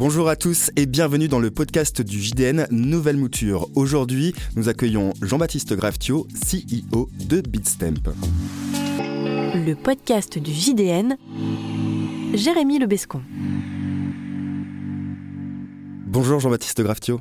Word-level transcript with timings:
Bonjour 0.00 0.30
à 0.30 0.36
tous 0.36 0.70
et 0.76 0.86
bienvenue 0.86 1.28
dans 1.28 1.40
le 1.40 1.50
podcast 1.50 2.00
du 2.00 2.22
JDN 2.22 2.66
Nouvelle 2.70 3.18
Mouture. 3.18 3.68
Aujourd'hui, 3.74 4.34
nous 4.56 4.70
accueillons 4.70 5.12
Jean-Baptiste 5.20 5.74
Graftio, 5.74 6.26
CEO 6.32 7.10
de 7.28 7.42
Bitstamp. 7.42 8.14
Le 9.54 9.74
podcast 9.74 10.38
du 10.38 10.52
JDN, 10.52 11.18
Jérémy 12.32 12.78
Lebescon. 12.78 13.20
Bonjour 16.06 16.40
Jean-Baptiste 16.40 16.80
Graftio. 16.80 17.20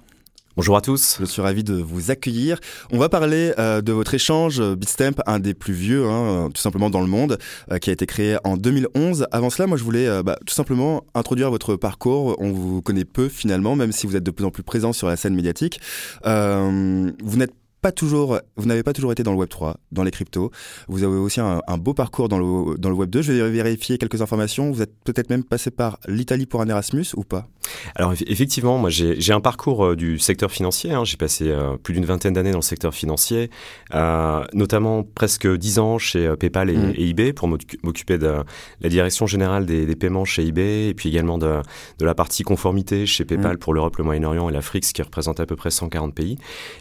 Bonjour 0.56 0.76
à 0.76 0.82
tous. 0.82 1.18
Je 1.20 1.26
suis 1.26 1.42
ravi 1.42 1.64
de 1.64 1.76
vous 1.76 2.10
accueillir. 2.12 2.60
On 2.92 2.98
va 2.98 3.08
parler 3.08 3.54
euh, 3.60 3.82
de 3.82 3.94
votre 3.94 4.16
échange 4.16 4.60
euh, 4.60 4.76
Bitstamp, 4.76 5.22
un 5.28 5.40
des 5.40 5.54
plus 5.54 5.74
vieux, 5.74 6.06
hein, 6.06 6.48
euh, 6.48 6.50
tout 6.50 6.60
simplement 6.60 6.90
dans 6.90 7.02
le 7.02 7.08
monde, 7.08 7.38
qui 7.82 7.92
a 7.92 7.94
été 7.94 8.06
créé 8.08 8.38
en 8.44 8.58
2011. 8.58 9.28
Avant 9.32 9.52
cela, 9.52 9.68
moi, 9.68 9.78
je 9.78 9.84
voulais 9.84 10.24
bah, 10.24 10.38
tout 10.46 10.54
simplement 10.54 11.04
introduire 11.14 11.52
votre 11.52 11.76
parcours. 11.76 12.36
On 12.40 12.52
vous 12.52 12.82
connaît 12.82 13.06
peu 13.06 13.30
finalement, 13.30 13.76
même 13.76 13.92
si 13.92 14.08
vous 14.08 14.16
êtes 14.16 14.24
de 14.24 14.32
plus 14.32 14.44
en 14.44 14.52
plus 14.52 14.64
présent 14.64 14.92
sur 14.92 15.08
la 15.08 15.18
scène 15.18 15.36
médiatique. 15.36 15.80
vous 16.26 17.38
n'êtes 17.38 17.54
pas 17.82 17.92
toujours, 17.92 18.40
vous 18.58 18.66
n'avez 18.66 18.84
pas 18.84 18.94
toujours 18.94 19.12
été 19.12 19.24
dans 19.24 19.32
le 19.32 19.38
Web 19.38 19.50
3, 19.50 19.78
dans 19.92 20.04
les 20.04 20.12
cryptos. 20.12 20.52
Vous 20.88 21.04
avez 21.04 21.16
aussi 21.16 21.40
un, 21.40 21.62
beau 21.78 21.94
parcours 21.94 22.30
dans 22.30 22.38
le, 22.38 22.78
dans 22.78 22.90
le 22.90 22.96
Web 22.96 23.10
2. 23.10 23.22
Je 23.22 23.34
vais 23.34 23.50
vérifier 23.50 23.98
quelques 23.98 24.22
informations. 24.22 24.72
Vous 24.72 24.82
êtes 24.82 24.94
peut-être 25.04 25.30
même 25.30 25.44
passé 25.44 25.72
par 25.72 26.00
l'Italie 26.08 26.46
pour 26.46 26.62
un 26.62 26.68
Erasmus 26.68 27.06
ou 27.16 27.24
pas? 27.24 27.48
Alors 27.96 28.14
effectivement, 28.14 28.78
moi 28.78 28.90
j'ai 28.90 29.34
un 29.34 29.42
parcours 29.42 29.86
euh, 29.86 29.96
du 29.96 30.20
secteur 30.20 30.52
financier. 30.52 30.92
Hein. 30.92 31.04
J'ai 31.06 31.18
passé 31.18 31.50
euh, 31.50 31.78
plus 31.78 31.94
d'une 31.94 32.06
vingtaine 32.06 32.34
d'années 32.34 32.52
dans 32.52 32.60
le 32.60 32.64
secteur 32.64 32.94
financier, 32.94 33.50
euh, 33.94 34.44
notamment 34.54 35.04
presque 35.04 35.48
dix 35.48 35.80
ans 35.80 35.98
chez 35.98 36.36
PayPal 36.38 36.70
et, 36.70 36.78
mm. 36.78 36.94
eBay 36.98 37.34
pour 37.34 37.48
m'occuper 37.48 38.18
de 38.18 38.44
la 38.82 38.90
direction 38.90 39.28
générale 39.28 39.66
des, 39.66 39.96
paiements 39.96 40.26
chez 40.26 40.46
eBay 40.46 40.90
et 40.90 40.94
puis 40.94 41.10
également 41.10 41.38
de, 41.38 41.62
de 41.98 42.06
la 42.06 42.16
partie 42.16 42.44
conformité 42.44 43.06
chez 43.06 43.26
PayPal 43.26 43.56
mm. 43.56 43.60
pour 43.60 43.74
l'Europe, 43.74 43.98
le 43.98 44.04
Moyen-Orient 44.04 44.50
et 44.50 44.54
l'Afrique, 44.54 44.86
ce 44.86 44.94
qui 44.94 45.02
représente 45.02 45.40
à 45.40 45.46
peu 45.46 45.56
près 45.56 45.72
140 45.72 46.14
pays. 46.14 46.38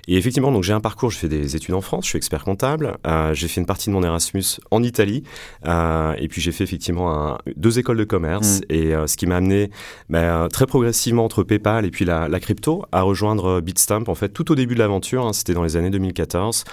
Et 0.06 0.16
effectivement, 0.16 0.52
donc 0.52 0.64
j'ai 0.64 0.72
un 0.72 0.80
parcours, 0.88 1.10
je 1.10 1.18
fais 1.18 1.28
des 1.28 1.54
études 1.54 1.74
en 1.74 1.82
France, 1.82 2.04
je 2.06 2.08
suis 2.08 2.16
expert 2.16 2.44
comptable, 2.44 2.96
euh, 3.06 3.34
j'ai 3.34 3.46
fait 3.46 3.60
une 3.60 3.66
partie 3.66 3.90
de 3.90 3.94
mon 3.94 4.02
Erasmus 4.02 4.58
en 4.70 4.82
Italie, 4.82 5.22
euh, 5.66 6.14
et 6.16 6.28
puis 6.28 6.40
j'ai 6.40 6.50
fait 6.50 6.64
effectivement 6.64 7.36
deux 7.56 7.78
écoles 7.78 7.98
de 7.98 8.04
commerce, 8.04 8.60
mm. 8.60 8.62
et 8.70 8.94
euh, 8.94 9.06
ce 9.06 9.18
qui 9.18 9.26
m'a 9.26 9.36
amené 9.36 9.70
bah, 10.08 10.48
très 10.50 10.64
progressivement 10.64 11.26
entre 11.26 11.42
PayPal 11.42 11.84
et 11.84 11.90
puis 11.90 12.06
la, 12.06 12.40
crypto 12.40 12.86
à 12.90 13.02
rejoindre 13.02 13.60
Bitstamp, 13.60 14.04
en 14.08 14.14
fait, 14.14 14.30
tout 14.30 14.50
au 14.50 14.54
début 14.54 14.72
de 14.72 14.78
l'aventure, 14.78 15.26
hein, 15.26 15.34
c'était 15.34 15.52
dans 15.52 15.62
les 15.62 15.76
années 15.76 15.90
2014. 15.90 16.64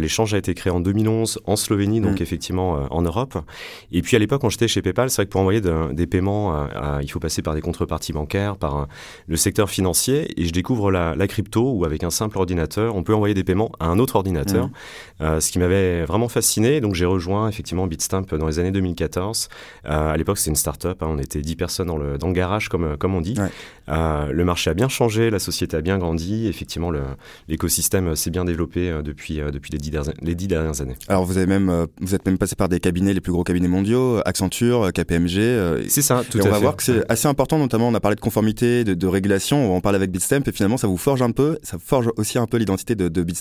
L'échange 0.00 0.34
a 0.34 0.38
été 0.38 0.54
créé 0.54 0.72
en 0.72 0.80
2011 0.80 1.40
en 1.44 1.56
Slovénie, 1.56 2.00
donc 2.00 2.20
mm. 2.20 2.22
effectivement 2.22 2.86
en 2.90 3.02
Europe. 3.02 3.38
Et 3.90 4.02
puis 4.02 4.14
à 4.14 4.20
l'époque, 4.20 4.42
quand 4.42 4.50
j'étais 4.50 4.68
chez 4.68 4.82
PayPal, 4.82 5.10
c'est 5.10 5.16
vrai 5.16 5.26
que 5.26 5.32
pour 5.32 5.40
envoyer 5.40 5.60
des 5.60 6.06
paiements, 6.06 6.68
il 7.02 7.10
faut 7.10 7.20
passer 7.20 7.42
par 7.42 7.54
des 7.54 7.60
contreparties 7.60 8.12
bancaires, 8.12 8.56
par 8.56 8.86
le 9.26 9.36
secteur 9.36 9.68
financier, 9.68 10.40
et 10.40 10.46
je 10.46 10.52
découvre 10.52 10.92
la, 10.92 11.16
la 11.16 11.26
crypto 11.26 11.72
où 11.72 11.84
avec 11.84 12.04
un 12.04 12.10
simple 12.10 12.38
ordinateur, 12.38 12.94
on 12.94 13.02
peut 13.02 13.14
envoyer 13.14 13.34
des 13.34 13.44
à 13.80 13.86
un 13.86 13.98
autre 13.98 14.16
ordinateur, 14.16 14.66
mmh. 14.66 14.72
euh, 15.22 15.40
ce 15.40 15.50
qui 15.52 15.58
m'avait 15.58 16.04
vraiment 16.04 16.28
fasciné. 16.28 16.80
Donc 16.80 16.94
j'ai 16.94 17.04
rejoint 17.04 17.48
effectivement 17.48 17.86
Bitstamp 17.86 18.26
dans 18.38 18.46
les 18.46 18.58
années 18.58 18.70
2014. 18.70 19.48
Euh, 19.86 20.12
à 20.12 20.16
l'époque, 20.16 20.38
c'était 20.38 20.50
une 20.50 20.56
start-up, 20.56 21.02
hein. 21.02 21.08
on 21.10 21.18
était 21.18 21.40
10 21.40 21.56
personnes 21.56 21.88
dans 21.88 21.96
le, 21.96 22.18
dans 22.18 22.28
le 22.28 22.32
garage, 22.32 22.68
comme, 22.68 22.96
comme 22.96 23.14
on 23.14 23.20
dit. 23.20 23.34
Euh, 23.88 24.32
le 24.32 24.44
marché 24.44 24.70
a 24.70 24.74
bien 24.74 24.88
changé, 24.88 25.30
la 25.30 25.38
société 25.38 25.76
a 25.76 25.80
bien 25.80 25.98
grandi. 25.98 26.46
Effectivement, 26.46 26.90
l'écosystème 27.48 28.16
s'est 28.16 28.30
bien 28.30 28.44
développé 28.44 28.92
depuis, 29.02 29.36
depuis 29.36 29.70
les, 29.72 29.78
dix 29.78 29.90
dernières, 29.90 30.14
les 30.20 30.34
dix 30.34 30.46
dernières 30.46 30.80
années. 30.80 30.96
Alors 31.08 31.24
vous, 31.24 31.36
avez 31.38 31.46
même, 31.46 31.86
vous 32.00 32.14
êtes 32.14 32.26
même 32.26 32.38
passé 32.38 32.56
par 32.56 32.68
des 32.68 32.80
cabinets, 32.80 33.14
les 33.14 33.20
plus 33.20 33.32
gros 33.32 33.44
cabinets 33.44 33.68
mondiaux, 33.68 34.20
Accenture, 34.24 34.92
KPMG. 34.92 35.88
c'est 35.88 36.02
ça, 36.02 36.22
tout 36.28 36.38
et 36.38 36.42
à 36.42 36.48
on 36.48 36.50
va 36.50 36.58
voir 36.58 36.76
que 36.76 36.82
c'est 36.82 37.10
assez 37.10 37.28
important, 37.28 37.58
notamment 37.58 37.88
on 37.88 37.94
a 37.94 38.00
parlé 38.00 38.16
de 38.16 38.20
conformité, 38.20 38.84
de, 38.84 39.06
régulation, 39.06 39.72
on 39.72 39.76
en 39.76 39.80
parle 39.80 39.96
avec 39.96 40.10
Bitstamp 40.10 40.42
et 40.46 40.52
finalement 40.52 40.76
ça 40.76 40.86
vous 40.86 40.96
forge 40.96 41.22
un 41.22 41.30
peu, 41.30 41.58
ça 41.62 41.78
forge 41.78 42.10
aussi 42.16 42.38
un 42.38 42.46
peu 42.46 42.58
l'identité 42.58 42.94
de, 42.94 43.08
de 43.08 43.22
Bitstamp. 43.22 43.37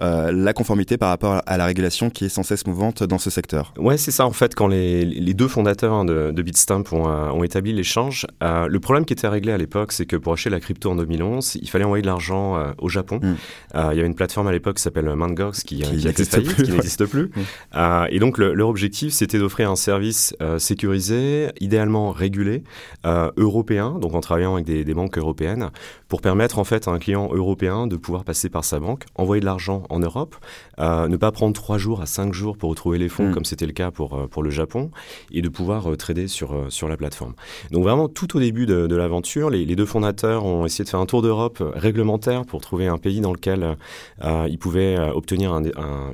Euh, 0.00 0.32
la 0.32 0.52
conformité 0.52 0.96
par 0.96 1.08
rapport 1.08 1.42
à 1.46 1.56
la 1.56 1.64
régulation 1.66 2.10
qui 2.10 2.24
est 2.24 2.28
sans 2.28 2.42
cesse 2.42 2.66
mouvante 2.66 3.02
dans 3.02 3.18
ce 3.18 3.30
secteur. 3.30 3.72
Ouais, 3.78 3.96
c'est 3.96 4.10
ça 4.10 4.26
en 4.26 4.32
fait. 4.32 4.54
Quand 4.54 4.66
les, 4.68 5.04
les 5.04 5.34
deux 5.34 5.48
fondateurs 5.48 5.92
hein, 5.92 6.04
de, 6.04 6.32
de, 6.32 6.42
Bitstamp 6.42 6.84
ont, 6.92 7.08
euh, 7.08 7.30
ont 7.30 7.44
établi 7.44 7.72
l'échange, 7.72 8.26
euh, 8.42 8.66
le 8.66 8.80
problème 8.80 9.04
qui 9.04 9.12
était 9.12 9.28
réglé 9.28 9.52
à 9.52 9.58
l'époque, 9.58 9.92
c'est 9.92 10.06
que 10.06 10.16
pour 10.16 10.32
acheter 10.32 10.50
la 10.50 10.60
crypto 10.60 10.90
en 10.90 10.96
2011, 10.96 11.58
il 11.60 11.68
fallait 11.68 11.84
envoyer 11.84 12.02
de 12.02 12.06
l'argent 12.06 12.58
au 12.78 12.88
Japon. 12.88 13.20
Hmm. 13.22 13.34
il 13.74 13.96
y 13.96 14.00
avait 14.00 14.06
une 14.06 14.14
plateforme 14.14 14.48
à 14.48 14.52
l'époque 14.52 14.76
qui 14.76 14.82
s'ppelle 14.82 15.14
Mangox 15.14 15.62
qui, 15.62 15.80
qui, 15.80 15.98
qui 15.98 16.70
n'existe 16.70 17.06
plus. 17.06 17.30
Hmm. 17.74 18.06
et 18.10 18.18
donc 18.18 18.38
leur 18.38 18.68
objectif, 18.68 19.12
c'était 19.12 19.38
d'offrir 19.38 19.70
un 19.70 19.76
service 19.76 20.34
sécurisé, 20.58 21.48
idéalement 21.60 22.10
régulé, 22.10 22.62
européen, 23.04 23.98
donc 24.00 24.14
en 24.14 24.20
travaillant 24.20 24.54
avec 24.54 24.66
des, 24.66 24.84
des 24.84 24.94
banques 24.94 25.18
européennes, 25.18 25.70
pour 26.08 26.20
permettre 26.20 26.58
en 26.58 26.64
fait 26.64 26.88
à 26.88 26.90
un 26.90 26.98
client 26.98 27.30
européen 27.32 27.86
de 27.86 27.96
pouvoir 27.96 28.24
passer 28.24 28.48
par 28.48 28.64
sa 28.64 28.80
banque, 28.80 29.04
envoyer 29.20 29.40
de 29.40 29.46
l'argent 29.46 29.82
en 29.90 29.98
Europe, 29.98 30.36
euh, 30.78 31.08
ne 31.08 31.16
pas 31.16 31.30
prendre 31.30 31.52
trois 31.54 31.78
jours 31.78 32.00
à 32.00 32.06
cinq 32.06 32.32
jours 32.32 32.56
pour 32.56 32.70
retrouver 32.70 32.98
les 32.98 33.08
fonds, 33.08 33.28
mm. 33.28 33.34
comme 33.34 33.44
c'était 33.44 33.66
le 33.66 33.72
cas 33.72 33.90
pour, 33.90 34.14
euh, 34.14 34.26
pour 34.26 34.42
le 34.42 34.50
Japon, 34.50 34.90
et 35.30 35.42
de 35.42 35.48
pouvoir 35.48 35.90
euh, 35.90 35.96
trader 35.96 36.26
sur, 36.26 36.66
sur 36.70 36.88
la 36.88 36.96
plateforme. 36.96 37.34
Donc 37.70 37.84
vraiment, 37.84 38.08
tout 38.08 38.36
au 38.36 38.40
début 38.40 38.66
de, 38.66 38.86
de 38.86 38.96
l'aventure, 38.96 39.50
les, 39.50 39.64
les, 39.64 39.76
deux 39.76 39.84
fondateurs 39.84 40.44
ont 40.44 40.64
essayé 40.64 40.84
de 40.84 40.88
faire 40.88 41.00
un 41.00 41.06
tour 41.06 41.22
d'Europe 41.22 41.62
réglementaire 41.74 42.44
pour 42.46 42.60
trouver 42.60 42.86
un 42.86 42.98
pays 42.98 43.20
dans 43.20 43.32
lequel 43.32 43.76
ils 44.22 44.58
pouvaient 44.58 44.98
obtenir 44.98 45.52
un, 45.52 45.62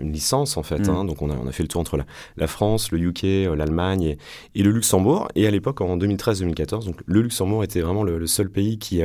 une 0.01 0.13
licence, 0.13 0.57
en 0.57 0.63
fait. 0.63 0.89
Mm. 0.89 0.91
Hein. 0.91 1.05
Donc 1.05 1.23
on 1.23 1.31
a, 1.31 1.35
on 1.35 1.47
a 1.47 1.53
fait 1.53 1.63
le 1.63 1.69
tour 1.69 1.81
entre 1.81 1.97
la, 1.97 2.05
la 2.37 2.47
France, 2.47 2.91
le 2.91 2.99
UK, 2.99 3.23
l'Allemagne 3.57 4.03
et, 4.03 4.19
et, 4.55 4.63
le 4.63 4.71
Luxembourg. 4.71 5.29
Et 5.35 5.47
à 5.47 5.51
l'époque, 5.51 5.81
en 5.81 5.97
2013-2014, 5.97 6.87
donc 6.87 6.97
le 7.07 7.21
Luxembourg 7.23 7.65
était 7.65 7.81
vraiment 7.81 8.03
le, 8.03 8.19
le 8.19 8.27
seul 8.27 8.51
pays 8.51 8.79
qui, 8.79 9.03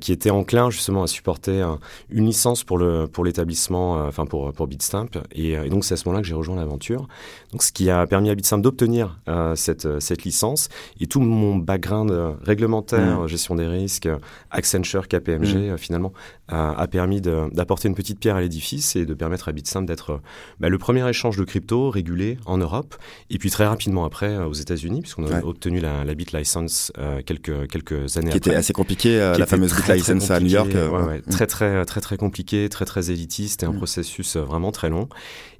qui 0.00 0.12
était 0.12 0.30
enclin 0.30 0.70
justement 0.70 1.02
à 1.02 1.06
supporter 1.06 1.64
une 2.10 2.26
licence 2.26 2.64
pour 2.64 2.78
le 2.78 3.03
pour 3.06 3.24
l'établissement, 3.24 3.98
euh, 3.98 4.08
enfin 4.08 4.26
pour, 4.26 4.52
pour 4.52 4.66
Bitstamp. 4.66 5.08
Et, 5.32 5.56
euh, 5.56 5.64
et 5.64 5.68
donc 5.68 5.84
c'est 5.84 5.94
à 5.94 5.96
ce 5.96 6.06
moment-là 6.08 6.22
que 6.22 6.28
j'ai 6.28 6.34
rejoint 6.34 6.56
l'aventure. 6.56 7.08
Donc 7.52 7.62
ce 7.62 7.72
qui 7.72 7.90
a 7.90 8.06
permis 8.06 8.30
à 8.30 8.34
Bitstamp 8.34 8.58
d'obtenir 8.58 9.18
euh, 9.28 9.54
cette, 9.54 10.00
cette 10.00 10.24
licence. 10.24 10.68
Et 11.00 11.06
tout 11.06 11.20
mon 11.20 11.56
background 11.56 12.12
réglementaire, 12.42 13.20
mm. 13.20 13.28
gestion 13.28 13.54
des 13.54 13.66
risques, 13.66 14.08
Accenture, 14.50 15.08
KPMG, 15.08 15.72
mm. 15.72 15.78
finalement, 15.78 16.12
a 16.48 16.86
permis 16.88 17.20
d'apporter 17.20 17.88
une 17.88 17.94
petite 17.94 18.18
pierre 18.18 18.36
à 18.36 18.40
l'édifice 18.40 18.96
et 18.96 19.06
de 19.06 19.14
permettre 19.14 19.48
à 19.48 19.52
Bitstamp 19.52 19.82
d'être 19.82 20.20
bah, 20.60 20.68
le 20.68 20.78
premier 20.78 21.08
échange 21.08 21.36
de 21.36 21.44
crypto 21.44 21.90
régulé 21.90 22.38
en 22.46 22.58
Europe. 22.58 22.94
Et 23.30 23.38
puis 23.38 23.50
très 23.50 23.66
rapidement 23.66 24.04
après 24.04 24.36
aux 24.36 24.52
États-Unis, 24.52 25.00
puisqu'on 25.00 25.26
a 25.26 25.42
obtenu 25.42 25.80
la, 25.80 26.04
la 26.04 26.14
BitLicense 26.14 26.92
quelques, 27.24 27.68
quelques 27.68 28.16
années 28.16 28.30
qui 28.30 28.36
après. 28.36 28.40
Qui 28.40 28.48
était 28.50 28.56
assez 28.56 28.72
compliqué, 28.72 29.18
la 29.18 29.46
fameuse 29.46 29.74
BitLicense 29.74 30.30
à 30.30 30.40
New 30.40 30.48
York. 30.48 30.72
Ouais, 30.74 31.18
mm. 31.18 31.30
Très, 31.30 31.46
très, 31.46 31.84
très, 31.84 32.00
très 32.00 32.16
compliqué, 32.16 32.68
très, 32.68 32.84
très 32.84 33.10
élitiste 33.10 33.62
et 33.62 33.66
un 33.66 33.72
mm. 33.72 33.76
processus 33.76 34.36
euh, 34.36 34.42
vraiment 34.42 34.72
très 34.72 34.90
long. 34.90 35.08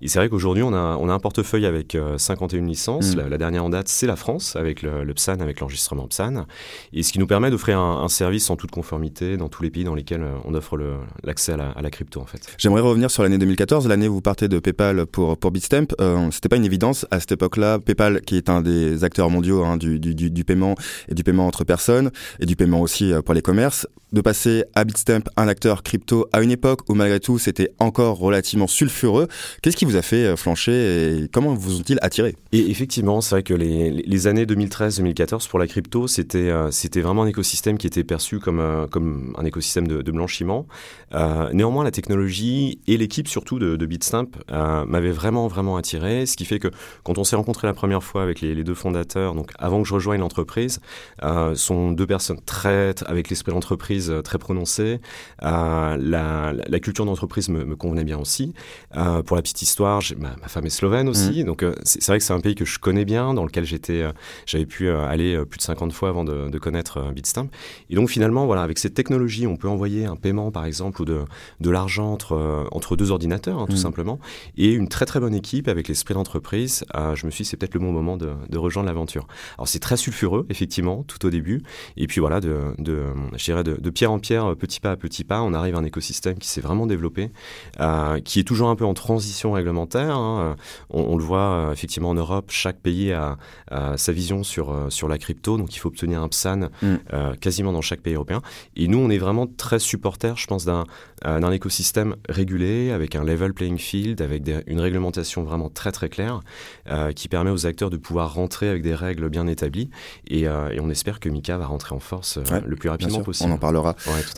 Et 0.00 0.08
c'est 0.08 0.18
vrai 0.18 0.28
qu'aujourd'hui, 0.28 0.62
on 0.62 0.72
a, 0.72 0.96
on 1.00 1.08
a 1.08 1.12
un 1.12 1.18
portefeuille 1.18 1.66
avec 1.66 1.96
51 2.16 2.58
euh, 2.62 2.66
licences. 2.66 3.16
Mm. 3.16 3.28
La, 3.28 3.38
dernière 3.38 3.64
en 3.64 3.70
date, 3.70 3.88
c'est 3.88 4.06
la 4.06 4.16
France, 4.16 4.56
avec 4.56 4.82
le, 4.82 5.12
PSAN, 5.14 5.40
avec 5.40 5.60
l'enregistrement 5.60 6.06
PSAN. 6.06 6.46
Et 6.92 7.02
ce 7.02 7.12
qui 7.12 7.18
nous 7.18 7.26
permet 7.26 7.50
d'offrir 7.50 7.78
un, 7.78 8.08
service 8.08 8.50
en 8.50 8.56
toute 8.56 8.70
conformité 8.70 9.36
dans 9.36 9.48
tous 9.48 9.62
les 9.62 9.70
pays 9.70 9.84
dans 9.84 9.94
lesquels 9.94 10.22
euh, 10.22 10.36
on 10.44 10.54
offre 10.54 10.73
l'accès 11.22 11.52
à 11.52 11.80
la, 11.80 11.90
crypto, 11.90 12.20
en 12.20 12.26
fait. 12.26 12.40
J'aimerais 12.58 12.80
revenir 12.80 13.10
sur 13.10 13.22
l'année 13.22 13.38
2014, 13.38 13.88
l'année 13.88 14.08
où 14.08 14.14
vous 14.14 14.20
partez 14.20 14.48
de 14.48 14.58
PayPal 14.58 15.06
pour, 15.06 15.36
pour 15.36 15.50
Bitstamp. 15.50 15.88
Euh, 16.00 16.30
C'était 16.30 16.48
pas 16.48 16.56
une 16.56 16.64
évidence 16.64 17.06
à 17.10 17.20
cette 17.20 17.32
époque-là. 17.32 17.78
PayPal, 17.78 18.20
qui 18.22 18.36
est 18.36 18.48
un 18.48 18.60
des 18.60 19.04
acteurs 19.04 19.30
mondiaux 19.30 19.64
hein, 19.64 19.76
du, 19.76 19.98
du, 19.98 20.14
du, 20.14 20.30
du, 20.30 20.44
paiement 20.44 20.74
et 21.08 21.14
du 21.14 21.22
paiement 21.24 21.46
entre 21.46 21.64
personnes, 21.64 22.10
et 22.40 22.46
du 22.46 22.56
paiement 22.56 22.80
aussi 22.80 23.12
pour 23.24 23.34
les 23.34 23.42
commerces, 23.42 23.86
de 24.14 24.20
passer 24.20 24.64
à 24.74 24.84
Bitstamp, 24.84 25.24
un 25.36 25.48
acteur 25.48 25.82
crypto, 25.82 26.28
à 26.32 26.40
une 26.40 26.52
époque 26.52 26.88
où 26.88 26.94
malgré 26.94 27.18
tout 27.18 27.38
c'était 27.38 27.70
encore 27.80 28.16
relativement 28.18 28.68
sulfureux. 28.68 29.26
Qu'est-ce 29.60 29.76
qui 29.76 29.84
vous 29.84 29.96
a 29.96 30.02
fait 30.02 30.24
euh, 30.24 30.36
flancher 30.36 31.24
et 31.24 31.28
comment 31.28 31.52
vous 31.52 31.80
ont-ils 31.80 31.98
attiré? 32.00 32.36
Et 32.52 32.70
effectivement, 32.70 33.20
c'est 33.20 33.34
vrai 33.34 33.42
que 33.42 33.54
les, 33.54 34.26
années 34.28 34.46
2013-2014 34.46 35.48
pour 35.48 35.58
la 35.58 35.66
crypto, 35.66 36.06
c'était 36.06 36.38
euh, 36.38 36.70
c'était 36.70 37.00
vraiment 37.00 37.24
un 37.24 37.26
écosystème 37.26 37.76
qui 37.76 37.88
était 37.88 38.04
perçu 38.04 38.38
comme, 38.38 38.60
euh, 38.60 38.86
comme 38.86 39.34
un 39.36 39.44
écosystème 39.44 39.88
de, 39.88 40.14
blanchiment. 40.14 40.66
Néanmoins, 41.52 41.82
la 41.82 41.90
technologie 41.90 42.78
et 42.86 42.96
l'équipe 42.96 43.26
surtout 43.26 43.58
de, 43.58 43.86
Bitstamp 43.86 44.28
m'avaient 44.86 45.10
vraiment 45.10 45.48
vraiment 45.48 45.76
attiré, 45.76 46.24
ce 46.26 46.36
qui 46.36 46.44
fait 46.44 46.60
que 46.60 46.68
quand 47.02 47.18
on 47.18 47.24
s'est 47.24 47.34
rencontré 47.34 47.66
la 47.66 47.74
première 47.74 48.04
fois 48.04 48.22
avec 48.22 48.40
les, 48.40 48.54
les, 48.54 48.62
deux 48.62 48.74
fondateurs, 48.74 49.34
donc 49.34 49.50
avant 49.58 49.82
que 49.82 49.88
je 49.88 49.94
rejoigne 49.94 50.20
l'entreprise, 50.20 50.78
sont 51.54 51.90
deux 51.90 52.06
personnes 52.06 52.40
très 52.46 52.94
avec 53.06 53.28
l'esprit 53.28 53.52
d'entreprise 53.52 54.03
d'entreprise 54.08 54.24
très 54.24 54.38
prononcée. 54.38 55.00
la, 55.40 55.96
la, 55.98 56.80
culture 56.80 57.04
d'entreprise 57.04 57.48
me, 57.48 57.64
me, 57.64 57.76
convenait 57.76 58.04
bien 58.04 58.18
aussi. 58.18 58.54
pour 58.92 59.36
la 59.36 59.42
petite 59.42 59.62
histoire, 59.62 60.00
ma, 60.18 60.36
ma, 60.40 60.48
femme 60.48 60.66
est 60.66 60.70
slovène 60.70 61.08
aussi, 61.08 61.42
mmh. 61.42 61.46
donc 61.46 61.64
c'est 61.82 62.06
vrai 62.06 62.18
que 62.18 62.24
c'est 62.24 62.32
un 62.32 62.40
pays 62.40 62.54
que 62.54 62.64
je 62.64 62.78
connais 62.78 63.04
bien, 63.04 63.34
dans 63.34 63.44
lequel 63.44 63.64
j'étais, 63.64 64.04
j'avais 64.46 64.66
pu 64.66 64.88
aller 64.88 65.44
plus 65.44 65.58
de 65.58 65.62
50 65.62 65.92
fois 65.92 66.08
avant 66.08 66.24
de, 66.24 66.48
de 66.48 66.58
connaître 66.58 67.12
Bitstamp. 67.12 67.48
Et 67.90 67.94
donc 67.94 68.08
finalement, 68.08 68.46
voilà, 68.46 68.62
avec 68.62 68.78
cette 68.78 68.94
technologie, 68.94 69.46
on 69.46 69.56
peut 69.56 69.68
envoyer 69.68 70.06
un 70.06 70.16
paiement 70.16 70.50
par 70.50 70.64
exemple 70.64 71.02
ou 71.02 71.04
de, 71.04 71.24
de 71.60 71.70
l'argent 71.70 72.12
entre, 72.12 72.66
entre 72.72 72.96
deux 72.96 73.10
ordinateurs, 73.10 73.60
hein, 73.60 73.66
tout 73.66 73.74
mmh. 73.74 73.76
simplement, 73.76 74.18
et 74.56 74.72
une 74.72 74.88
très 74.88 75.06
très 75.06 75.20
bonne 75.20 75.34
équipe 75.34 75.68
avec 75.68 75.88
l'esprit 75.88 76.14
d'entreprise. 76.14 76.84
je 77.14 77.26
me 77.26 77.30
suis 77.30 77.44
dit, 77.44 77.50
c'est 77.50 77.56
peut-être 77.56 77.74
le 77.74 77.80
bon 77.80 77.92
moment 77.92 78.16
de, 78.16 78.32
de 78.48 78.58
rejoindre 78.58 78.88
l'aventure. 78.88 79.26
Alors 79.58 79.68
c'est 79.68 79.80
très 79.80 79.96
sulfureux, 79.96 80.46
effectivement, 80.50 81.02
tout 81.04 81.24
au 81.26 81.30
début. 81.30 81.62
Et 81.96 82.06
puis 82.06 82.20
voilà, 82.20 82.40
de, 82.40 82.74
de 82.78 83.04
je 83.36 83.44
dirais 83.44 83.64
de, 83.64 83.90
pierre 83.94 84.12
en 84.12 84.18
pierre, 84.18 84.54
petit 84.56 84.80
pas 84.80 84.92
à 84.92 84.96
petit 84.96 85.24
pas, 85.24 85.42
on 85.42 85.54
arrive 85.54 85.74
à 85.74 85.78
un 85.78 85.84
écosystème 85.84 86.38
qui 86.38 86.48
s'est 86.48 86.60
vraiment 86.60 86.86
développé, 86.86 87.30
euh, 87.80 88.20
qui 88.20 88.40
est 88.40 88.44
toujours 88.44 88.68
un 88.68 88.76
peu 88.76 88.84
en 88.84 88.94
transition 88.94 89.52
réglementaire. 89.52 90.16
Hein. 90.16 90.56
On, 90.90 91.16
le 91.16 91.24
voit 91.24 91.38
euh, 91.38 91.72
effectivement 91.72 92.10
en 92.10 92.14
Europe, 92.14 92.50
chaque 92.50 92.80
pays 92.80 93.12
a, 93.12 93.38
sa 93.96 94.12
vision 94.12 94.44
sur, 94.44 94.70
euh, 94.70 94.90
sur 94.90 95.08
la 95.08 95.18
crypto, 95.18 95.56
donc 95.56 95.74
il 95.74 95.78
faut 95.78 95.88
obtenir 95.88 96.20
un 96.22 96.28
PSAN 96.28 96.68
mm. 96.82 97.36
quasiment 97.40 97.72
dans 97.72 97.82
chaque 97.82 98.00
pays 98.00 98.14
européen. 98.14 98.42
Et 98.76 98.88
nous, 98.88 98.98
on 98.98 99.10
est 99.10 99.18
vraiment 99.18 99.46
très 99.46 99.78
supporters, 99.78 100.36
je 100.36 100.46
pense, 100.46 100.64
d'un 100.64 100.84
d'un 101.24 101.52
écosystème 101.52 102.16
régulé, 102.28 102.90
avec 102.90 103.16
un 103.16 103.24
level 103.24 103.54
playing 103.54 103.78
field, 103.78 104.20
avec 104.20 104.42
une 104.66 104.78
réglementation 104.78 105.42
vraiment 105.42 105.70
très 105.70 105.90
très 105.90 106.10
claire, 106.10 106.40
qui 107.16 107.28
permet 107.28 107.50
aux 107.50 107.64
acteurs 107.64 107.88
de 107.88 107.96
pouvoir 107.96 108.34
rentrer 108.34 108.68
avec 108.68 108.82
des 108.82 108.94
règles 108.94 109.30
bien 109.30 109.46
établies. 109.46 109.88
Et, 110.26 110.42
et 110.42 110.80
on 110.80 110.90
espère 110.90 111.20
que 111.20 111.30
Mika 111.30 111.56
va 111.56 111.64
rentrer 111.64 111.94
en 111.94 111.98
force 111.98 112.38
euh, 112.38 112.60
le 112.66 112.76
plus 112.76 112.88
rapidement 112.88 113.22
possible. 113.22 113.50
On 113.50 113.54
en 113.54 113.58
parlera. 113.58 113.83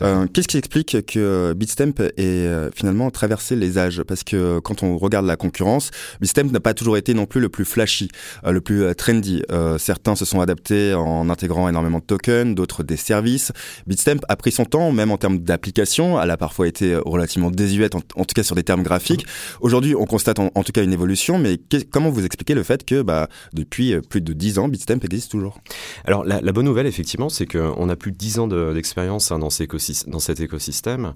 Euh, 0.01 0.27
qu'est-ce 0.31 0.47
qui 0.47 0.57
explique 0.57 1.05
que 1.05 1.53
Bitstamp 1.53 1.93
ait 1.99 2.11
euh, 2.17 2.69
finalement 2.75 3.09
traversé 3.11 3.55
les 3.55 3.77
âges? 3.77 4.03
Parce 4.03 4.23
que 4.23 4.59
quand 4.59 4.83
on 4.83 4.97
regarde 4.97 5.25
la 5.25 5.35
concurrence, 5.35 5.91
Bitstamp 6.21 6.51
n'a 6.51 6.59
pas 6.59 6.73
toujours 6.73 6.97
été 6.97 7.13
non 7.13 7.25
plus 7.25 7.41
le 7.41 7.49
plus 7.49 7.65
flashy, 7.65 8.09
le 8.45 8.61
plus 8.61 8.95
trendy. 8.95 9.43
certains 9.77 10.15
se 10.15 10.25
sont 10.25 10.41
adaptés 10.41 10.93
en 10.93 11.29
intégrant 11.29 11.69
énormément 11.69 11.99
de 11.99 12.03
tokens, 12.03 12.55
d'autres 12.55 12.83
des 12.83 12.97
services. 12.97 13.51
Bitstamp 13.85 14.21
a 14.27 14.35
pris 14.35 14.51
son 14.51 14.65
temps, 14.65 14.91
même 14.91 15.11
en 15.11 15.17
termes 15.17 15.39
d'application. 15.39 16.21
Elle 16.21 16.31
a 16.31 16.37
parfois 16.37 16.67
été 16.67 16.95
relativement 16.95 17.51
désuète, 17.51 17.95
en, 17.95 18.01
tout 18.01 18.33
cas 18.35 18.43
sur 18.43 18.55
des 18.55 18.63
termes 18.63 18.83
graphiques. 18.83 19.25
Aujourd'hui, 19.61 19.95
on 19.95 20.05
constate 20.05 20.39
en, 20.39 20.49
tout 20.49 20.71
cas 20.71 20.83
une 20.83 20.93
évolution, 20.93 21.37
mais 21.39 21.59
comment 21.91 22.09
vous 22.09 22.25
expliquez 22.25 22.53
le 22.53 22.63
fait 22.63 22.85
que 22.85 23.01
bah, 23.01 23.27
depuis 23.53 23.95
plus 24.09 24.21
de 24.21 24.33
10 24.33 24.59
ans, 24.59 24.67
Bitstamp 24.67 24.99
existe 25.03 25.31
toujours? 25.31 25.59
Alors 26.05 26.23
la, 26.23 26.41
la 26.41 26.51
bonne 26.51 26.65
nouvelle, 26.65 26.87
effectivement, 26.87 27.29
c'est 27.29 27.45
qu'on 27.45 27.89
a 27.89 27.95
plus 27.95 28.11
de 28.11 28.17
10 28.17 28.39
ans 28.39 28.47
d'expérience 28.47 29.26
hein, 29.31 29.39
dans, 29.39 29.47
dans, 29.47 30.19
cet 30.19 30.39
écosystème. 30.39 31.13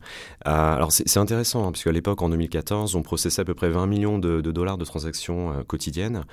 Euh, 0.48 0.76
alors 0.76 0.92
c'est 0.92 1.18
intéressant, 1.18 1.68
hein, 1.68 1.72
puisque 1.72 1.88
à 1.88 1.92
l'époque, 1.92 2.22
en 2.22 2.30
2014, 2.30 2.96
on 2.96 3.04
processait 3.04 3.42
à 3.42 3.46
peu 3.46 3.54
près 3.54 3.70
20 3.70 3.88
millions 3.88 4.20
de, 4.20 4.42
dollars 4.42 4.78
de 4.78 4.86
transactions 4.86 5.52
euh, 5.52 5.64
quotidiennes. 5.64 6.26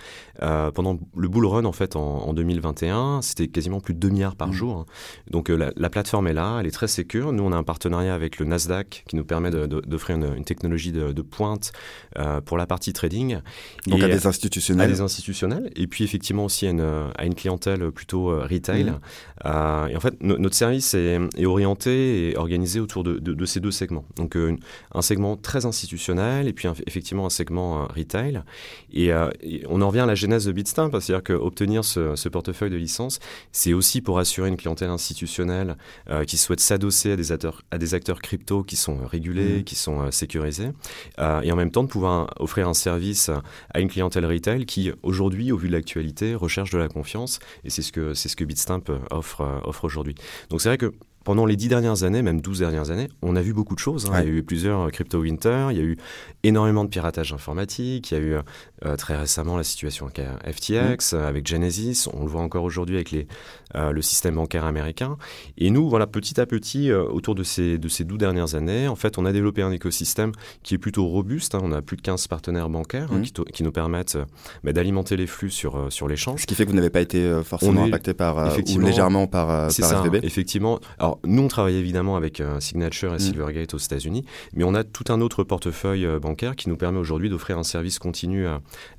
Euh, 0.43 0.71
pendant 0.71 0.99
le 1.17 1.29
bull 1.29 1.47
run, 1.47 1.65
en 1.65 1.73
fait, 1.73 1.97
en, 1.97 2.33
2021, 2.33 3.23
c'était 3.23 3.49
quasiment 3.49 3.81
plus 3.81 3.95
de 3.95 3.99
2 3.99 4.09
milliards 4.11 4.37
par 4.37 4.49
mmh. 4.49 4.53
jour. 4.53 4.77
Hein. 4.77 4.87
Donc 5.31 5.49
la, 5.49 5.91
plateforme 5.91 6.29
est 6.29 6.35
là, 6.35 6.59
elle 6.61 6.67
est 6.67 6.73
très 6.73 6.89
sécure. 6.89 7.33
Nous, 7.33 7.43
on 7.43 7.53
a 7.53 7.57
un 7.57 7.63
partenariat 7.63 8.15
avec 8.15 8.39
le 8.39 8.47
Nasdaq 8.47 9.05
qui 9.09 9.17
nous 9.17 9.25
permet 9.25 9.51
d'offrir 9.51 10.17
une, 10.17 10.45
technologie 10.45 10.93
de, 10.93 11.23
pointe 11.23 11.73
pour 12.45 12.57
la 12.57 12.67
partie 12.67 12.93
trading. 12.93 13.39
Donc 13.87 14.03
à 14.03 14.09
des 14.09 14.27
institutionnels 14.27 14.91
À 14.91 14.93
des 14.93 15.01
institutionnels. 15.01 15.71
Et 15.77 15.87
puis 15.87 16.05
effectivement 16.05 16.45
aussi 16.45 16.67
à 16.67 16.71
une, 16.71 17.11
à 17.17 17.25
une 17.25 17.35
clientèle 17.35 17.91
plutôt 17.91 18.27
retail. 18.27 18.85
Mmh. 18.85 19.89
Et 19.91 19.97
en 19.97 20.01
fait, 20.01 20.23
notre 20.23 20.55
service 20.55 20.95
est, 20.95 21.19
orienté 21.45 21.68
et 21.87 22.35
organisé 22.37 22.81
autour 22.81 23.05
de, 23.05 23.45
ces 23.47 23.61
deux 23.61 23.71
segments. 23.71 24.05
Donc, 24.17 24.37
euh, 24.37 24.57
un 24.95 25.03
segment 25.03 25.37
très 25.37 25.67
institutionnel 25.67 26.49
et 26.49 26.53
puis 26.53 26.69
effectivement 26.87 27.27
un 27.27 27.31
segment 27.31 27.83
euh, 27.83 27.87
retail. 27.87 28.43
Et, 28.93 29.11
on 29.69 29.81
en 29.83 29.89
revient 29.89 30.01
à 30.01 30.07
la 30.07 30.15
genèse 30.15 30.47
de 30.47 30.53
Bitstamp, 30.53 30.91
c'est-à-dire 31.01 31.23
qu'obtenir 31.23 31.85
ce, 31.85 32.17
ce, 32.17 32.29
portefeuille 32.29 32.71
de 32.71 32.77
licence, 32.77 33.21
c'est 33.53 33.73
aussi 33.73 34.01
pour 34.01 34.19
assurer 34.19 34.49
une 34.49 34.57
clientèle 34.57 34.91
institutionnelle 34.91 35.77
qui 36.27 36.37
souhaite 36.37 36.61
s'adosser 36.61 37.13
à 37.13 37.17
des 37.17 37.33
acteurs, 37.33 37.63
à 37.71 37.79
des 37.79 37.95
acteurs 37.95 38.21
crypto 38.21 38.63
qui 38.63 38.77
sont 38.77 38.99
régulés, 39.07 39.61
mmh. 39.61 39.65
qui 39.65 39.75
sont 39.75 40.11
sécurisés, 40.11 40.71
et 41.19 41.53
en 41.53 41.57
même 41.57 41.71
temps 41.71 41.83
de 41.83 41.89
pouvoir 41.89 42.33
offrir 42.39 42.69
un 42.69 42.75
service 42.75 43.31
à 43.73 43.81
une 43.81 43.89
clientèle 43.89 44.27
retail 44.27 44.67
qui, 44.67 44.93
aujourd'hui, 45.03 45.53
au 45.53 45.57
vu 45.57 45.69
de 45.69 45.73
l'actualité, 45.73 46.35
recherche 46.35 46.71
de 46.71 46.79
la 46.79 46.89
confiance. 46.89 47.39
Et 47.65 47.71
c'est 47.71 47.83
ce 47.83 47.93
que 47.93 48.15
c'est 48.15 48.29
ce 48.29 48.37
que 48.37 48.45
Bitstamp 48.45 48.85
offre, 49.11 49.43
euh, 49.43 49.61
offre 49.65 49.85
aujourd'hui. 49.85 50.15
Donc 50.51 50.61
c'est 50.61 50.69
vrai 50.69 50.79
que 50.79 50.93
pendant 51.29 51.45
les 51.45 51.57
dix 51.57 51.69
dernières 51.69 52.05
années, 52.05 52.23
même 52.23 52.41
12 52.41 52.61
dernières 52.61 52.91
années, 52.91 53.09
on 53.21 53.37
a 53.37 53.43
vu 53.43 53.53
beaucoup 53.53 53.75
de 53.75 53.81
choses. 53.81 54.07
Hein. 54.07 54.23
Il 54.23 54.29
y 54.29 54.31
a 54.31 54.33
eu 54.37 54.43
plusieurs 54.43 54.87
euh, 54.87 54.89
crypto 54.89 55.21
winter, 55.21 55.67
il 55.71 55.77
y 55.77 55.81
a 55.81 55.83
eu 55.83 55.99
énormément 56.43 56.85
de 56.85 56.89
piratage 56.89 57.35
informatique, 57.35 58.11
il 58.11 58.15
y 58.15 58.17
a 58.17 58.21
eu 58.23 58.39
euh, 58.87 58.97
très 58.97 59.15
récemment 59.15 59.59
la 59.59 59.63
situation 59.63 60.07
avec 60.07 60.23
FTX, 60.57 61.13
avec 61.13 61.47
Genesis, 61.47 62.09
on 62.15 62.23
le 62.23 62.31
voit 62.31 62.41
encore 62.41 62.65
aujourd'hui 62.65 62.95
avec 62.95 63.11
les, 63.11 63.27
le 63.75 64.01
système 64.01 64.37
bancaire 64.37 64.65
américain. 64.65 65.19
Et 65.59 65.69
nous, 65.69 65.91
voilà, 65.91 66.07
petit 66.07 66.41
à 66.41 66.47
petit, 66.47 66.91
autour 66.93 67.35
de 67.35 67.43
ces, 67.43 67.77
de 67.77 67.89
ces 67.89 68.05
12 68.05 68.17
dernières 68.17 68.55
années, 68.55 68.89
en 68.89 68.97
fait, 68.97 69.19
on 69.19 69.27
a 69.27 69.33
développé 69.33 69.61
un 69.61 69.71
écosystème 69.71 70.33
qui 70.63 70.75
est 70.75 70.79
plutôt 70.79 71.07
robuste. 71.07 71.55
Hein. 71.55 71.61
On 71.63 71.73
a 71.73 71.83
plus 71.83 71.99
de 71.99 72.03
15 72.03 72.27
partenaires 72.29 72.71
bancaires 72.71 73.13
hein, 73.13 73.19
mmh. 73.19 73.53
qui, 73.53 73.63
nous 73.63 73.73
permettent 73.73 74.17
bah, 74.65 74.73
d'alimenter 74.73 75.19
les 75.19 75.27
flux 75.27 75.51
sur, 75.51 75.93
sur 75.93 76.09
l'échange. 76.09 76.41
Ce 76.41 76.47
qui 76.47 76.55
fait 76.55 76.65
que 76.65 76.71
vous 76.71 76.77
n'avez 76.77 76.89
pas 76.89 77.03
été 77.03 77.43
forcément 77.45 77.85
impacté 77.85 78.15
par, 78.15 78.57
ou 78.57 78.81
légèrement 78.81 79.27
par, 79.27 79.49
par 79.49 79.71
ça, 79.71 80.03
Effectivement. 80.23 80.81
Alors, 80.99 81.18
nous, 81.25 81.43
on 81.43 81.49
travaille 81.49 81.77
évidemment 81.77 82.17
avec 82.17 82.41
euh, 82.41 82.61
Signature 82.61 83.13
et 83.13 83.17
mm. 83.17 83.21
Silvergate 83.21 83.75
aux 83.75 83.79
États-Unis, 83.79 84.25
mais 84.55 84.65
on 84.65 84.75
a 84.75 84.85
tout 84.85 85.05
un 85.09 85.21
autre 85.21 85.45
portefeuille 85.45 86.07
euh, 86.07 86.19
bancaire 86.19 86.57
qui 86.57 86.69
nous 86.69 86.77
permet 86.77 86.99
aujourd'hui 86.99 87.29
d'offrir 87.29 87.59
un 87.59 87.63
service 87.63 87.99
continu 87.99 88.47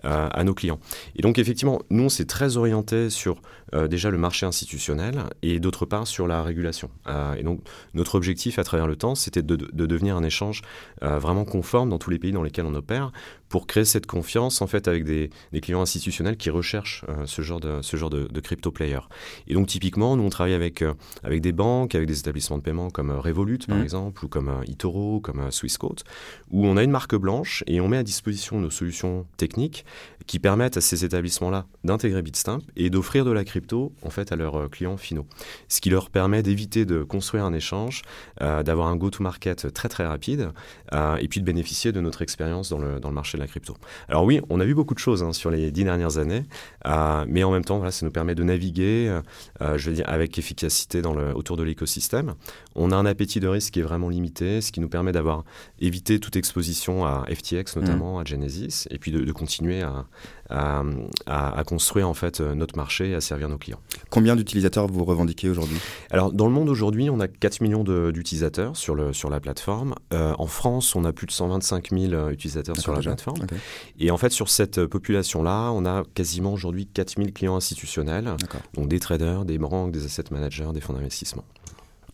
à, 0.04 0.44
nos 0.44 0.54
clients. 0.54 0.80
Et 1.16 1.22
donc, 1.22 1.38
effectivement, 1.40 1.82
nous, 1.90 2.04
on 2.04 2.10
s'est 2.10 2.26
très 2.26 2.58
orienté 2.58 3.10
sur 3.10 3.42
euh, 3.74 3.88
déjà 3.88 4.10
le 4.10 4.18
marché 4.18 4.46
institutionnel 4.46 5.24
et 5.42 5.60
d'autre 5.60 5.86
part 5.86 6.08
sur 6.08 6.28
la 6.28 6.44
régulation. 6.44 6.90
et 7.38 7.44
donc, 7.44 7.62
notre 7.94 8.16
objectif 8.16 8.60
à 8.60 8.64
travers 8.64 8.88
le 8.88 8.96
temps, 8.96 9.16
c'était 9.16 9.42
de, 9.42 9.56
devenir 9.56 10.16
un 10.16 10.24
échange 10.24 10.62
vraiment 11.02 11.46
conforme 11.46 11.90
dans 11.90 11.98
tous 11.98 12.10
les 12.10 12.20
pays 12.20 12.32
dans 12.32 12.44
lesquels 12.44 12.66
on 12.66 12.76
opère 12.76 13.12
pour 13.50 13.68
créer 13.68 13.86
cette 13.86 14.06
confiance 14.06 14.62
en 14.62 14.68
fait 14.68 14.88
avec 14.88 15.04
des, 15.04 15.30
clients 15.62 15.82
institutionnels 15.82 16.38
qui 16.38 16.50
recherchent 16.50 17.04
ce 17.26 17.42
genre 17.42 17.60
de 17.60 17.82
ce 17.82 17.98
genre 17.98 18.10
de, 18.10 18.28
de 18.28 18.40
crypto 18.40 18.72
player. 18.72 19.00
Et 19.48 19.54
donc 19.54 19.68
typiquement, 19.68 20.16
nous 20.16 20.24
on 20.24 20.30
travaille 20.30 20.54
avec 20.54 20.84
avec 21.24 21.42
des 21.42 21.52
banques, 21.52 21.96
avec 21.96 22.08
des 22.08 22.20
établissements 22.20 22.58
de 22.58 22.64
paiement 22.64 22.90
comme 22.90 23.12
euh, 23.12 23.20
Revolut, 23.20 23.60
par 23.68 23.78
mmh. 23.78 23.84
exemple, 23.84 24.26
ou 24.26 24.28
comme 24.28 24.50
euh, 24.50 24.64
eToro, 24.68 25.20
comme 25.20 25.40
euh, 25.40 25.52
Swissquote, 25.52 26.04
où 26.52 26.66
on 26.66 26.78
a 26.78 26.84
une 26.84 26.92
marque 26.92 27.16
blanche 27.16 27.64
et 27.68 27.82
on 27.82 27.88
met 27.88 27.98
à 27.98 28.04
disposition 28.04 28.60
nos 28.60 28.70
solutions 28.70 29.26
techniques 29.38 29.86
qui 30.28 30.40
permettent 30.40 30.78
à 30.78 30.82
ces 30.82 31.06
établissements-là 31.06 31.66
d'intégrer 31.84 32.22
Bitstamp 32.22 32.62
et 32.76 32.90
d'offrir 32.90 33.26
de 33.26 33.32
la 33.32 33.44
crypto 33.44 33.94
en 34.04 34.10
fait 34.10 34.32
à 34.32 34.36
leurs 34.36 34.70
clients 34.70 34.98
finaux. 34.98 35.26
Ce 35.68 35.82
qui 35.82 35.90
leur 35.90 36.10
permet 36.10 36.44
d'éviter 36.44 36.86
de 36.86 37.04
construire 37.04 37.46
un 37.46 37.54
échange, 37.54 38.04
d'avoir 38.40 38.90
un 38.90 38.96
go-to-market 38.96 39.74
très 39.74 39.90
très 39.90 40.06
rapide 40.06 40.52
et 40.94 41.28
puis 41.28 41.40
de 41.40 41.46
bénéficier 41.46 41.92
de 41.92 42.00
notre 42.00 42.22
expérience 42.22 42.70
dans 42.70 42.78
le, 42.78 43.00
dans 43.00 43.10
le 43.10 43.16
marché 43.16 43.39
de 43.40 43.44
la 43.44 43.48
crypto. 43.48 43.76
Alors 44.08 44.26
oui, 44.26 44.42
on 44.50 44.60
a 44.60 44.66
vu 44.66 44.76
beaucoup 44.76 44.94
de 44.94 45.00
choses 45.00 45.24
hein, 45.24 45.34
sur 45.34 45.50
les 45.50 45.72
dix 45.72 45.84
dernières 45.84 46.18
années, 46.18 46.44
mais 47.28 47.44
en 47.44 47.52
même 47.52 47.66
temps, 47.66 47.78
voilà, 47.78 47.92
ça 47.92 48.06
nous 48.06 48.12
permet 48.12 48.36
de 48.36 48.44
naviguer, 48.44 49.20
je 49.62 49.90
veux 49.90 49.96
dire, 49.96 50.06
avec 50.08 50.38
efficacité 50.38 51.02
dans 51.02 51.14
le, 51.14 51.34
autour 51.36 51.58
de 51.58 51.64
l'écosystème 51.64 52.36
on 52.76 52.92
a 52.92 52.96
un 52.96 53.06
appétit 53.06 53.40
de 53.40 53.48
risque 53.48 53.74
qui 53.74 53.80
est 53.80 53.84
vraiment 53.84 54.10
limité, 54.10 54.62
ce 54.62 54.72
qui 54.72 54.80
nous 54.80 54.90
permet 54.90 55.12
d'avoir 55.12 55.44
évité 55.80 56.20
toute 56.20 56.36
exposition 56.36 57.06
à 57.06 57.26
FTX 57.30 57.76
notamment, 57.76 58.18
mm. 58.18 58.22
à 58.22 58.26
Genesis, 58.26 58.88
et 58.90 58.98
puis 58.98 59.12
de, 59.12 59.32
continuer 59.32 59.82
à, 59.82 60.06
construire 61.66 62.10
en 62.10 62.14
fait 62.14 62.42
notre 62.42 62.76
marché 62.76 63.12
et 63.12 63.16
à 63.16 63.22
servir 63.22 63.50
nos 63.50 63.58
clients. 63.58 63.80
Combien 64.10 64.36
d'utilisateurs 64.36 64.88
vous 64.88 65.06
revendiquez 65.06 65.50
aujourd'hui? 65.50 65.78
Alors 66.10 66.32
dans 66.32 66.48
le 66.48 66.54
monde 66.54 66.70
aujourd'hui, 66.70 67.10
on 67.10 67.20
a 67.20 67.28
4 67.28 67.62
millions 67.62 67.84
d'utilisateurs 67.84 68.76
sur, 68.76 68.96
le, 68.96 69.14
sur 69.14 69.30
la 69.30 69.40
plateforme. 69.40 69.96
Euh, 70.14 70.34
en 70.38 70.48
France, 70.48 70.96
on 70.96 71.06
a 71.06 71.14
plus 71.14 71.28
de 71.28 71.32
125 71.32 71.90
000 71.92 72.30
utilisateurs 72.30 72.78
sur 72.78 72.94
la 72.94 73.02
plateforme. 73.02 73.46
Et 74.00 74.12
en 74.12 74.18
fait, 74.18 74.32
sur 74.32 74.50
cette 74.50 74.86
population-là, 74.86 75.72
on 75.72 75.86
a 75.86 76.04
quasiment 76.14 76.54
aujourd'hui 76.54 76.88
4 76.88 77.16
000 77.18 77.30
clients 77.34 77.56
institutionnels, 77.56 78.36
donc 78.74 78.88
des 78.88 79.00
traders, 79.00 79.46
des 79.46 79.58
banques, 79.58 79.92
des 79.92 80.06
asset 80.06 80.26
managers, 80.32 80.70
des 80.74 80.82
fonds 80.82 80.94
d'investissement. 80.94 81.44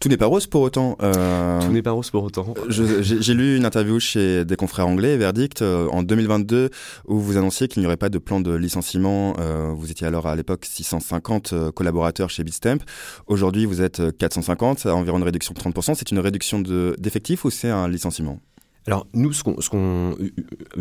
Tout 0.05 0.09
n'est 0.09 0.17
pas 0.17 0.27
rose 0.27 0.45
pour 0.45 0.62
autant. 0.62 1.00
Euh, 1.01 1.59
Tout 1.62 1.71
n'est 1.71 1.81
pas 1.81 1.89
rose 1.89 2.12
pour 2.12 2.24
autant. 2.24 2.53
J'ai 2.69 3.33
lu 3.33 3.57
une 3.57 3.65
interview 3.65 4.00
chez 4.00 4.45
des 4.45 4.55
confrères 4.55 4.88
anglais, 4.88 5.17
Verdict, 5.17 5.63
euh, 5.63 5.88
en 5.89 6.03
2022, 6.03 6.69
où 7.07 7.19
vous 7.19 7.38
annonciez 7.38 7.67
qu'il 7.67 7.81
n'y 7.81 7.88
aurait 7.88 7.97
pas 7.97 8.09
de 8.09 8.19
plan 8.19 8.39
de 8.39 8.53
licenciement. 8.53 9.33
Euh, 9.39 9.74
vous 9.75 9.89
étiez 9.89 10.05
alors 10.05 10.27
à 10.27 10.35
l'époque 10.35 10.65
650 10.65 11.71
collaborateurs 11.74 12.29
chez 12.29 12.43
Bitstamp. 12.43 12.83
Aujourd'hui, 13.25 13.65
vous 13.65 13.81
êtes 13.81 14.15
450, 14.15 14.85
environ 14.85 15.17
une 15.17 15.24
réduction 15.24 15.55
de 15.55 15.59
30%. 15.59 15.95
C'est 15.95 16.12
une 16.12 16.19
réduction 16.19 16.59
d'effectifs 16.59 17.43
ou 17.43 17.50
c'est 17.50 17.71
un 17.71 17.88
licenciement? 17.88 18.39
Alors 18.87 19.07
nous, 19.13 19.33
ce 19.33 19.41
qu'on, 19.43 20.15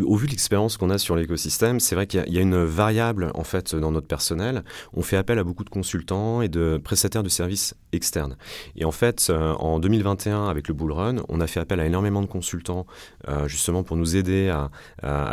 au 0.03 0.15
vu 0.15 0.27
de 0.27 0.31
l'expérience 0.31 0.77
qu'on 0.77 0.91
a 0.91 0.99
sur 0.99 1.15
l'écosystème, 1.15 1.79
c'est 1.79 1.95
vrai 1.95 2.05
qu'il 2.05 2.23
y, 2.27 2.37
a 2.37 2.41
une 2.41 2.63
variable 2.63 3.31
en 3.33 3.43
fait 3.43 3.73
dans 3.73 3.91
notre 3.91 4.05
personnel. 4.05 4.63
On 4.93 5.01
fait 5.01 5.17
appel 5.17 5.39
à 5.39 5.43
beaucoup 5.43 5.63
de 5.63 5.71
consultants 5.71 6.41
et 6.41 6.47
de 6.47 6.79
prestataires 6.83 7.23
de 7.23 7.29
services 7.29 7.73
externes. 7.93 8.37
Et 8.75 8.85
en 8.85 8.91
fait, 8.91 9.27
euh, 9.31 9.53
en 9.53 9.79
2021, 9.79 10.49
avec 10.49 10.67
le 10.67 10.75
Bull 10.75 10.91
Run, 10.91 11.15
on 11.29 11.41
a 11.41 11.47
fait 11.47 11.59
appel 11.59 11.79
à 11.79 11.85
énormément 11.87 12.21
de 12.21 12.27
consultants 12.27 12.85
euh, 13.27 13.47
justement 13.47 13.81
pour 13.81 13.97
nous 13.97 14.15
aider 14.15 14.49
à, 14.49 14.69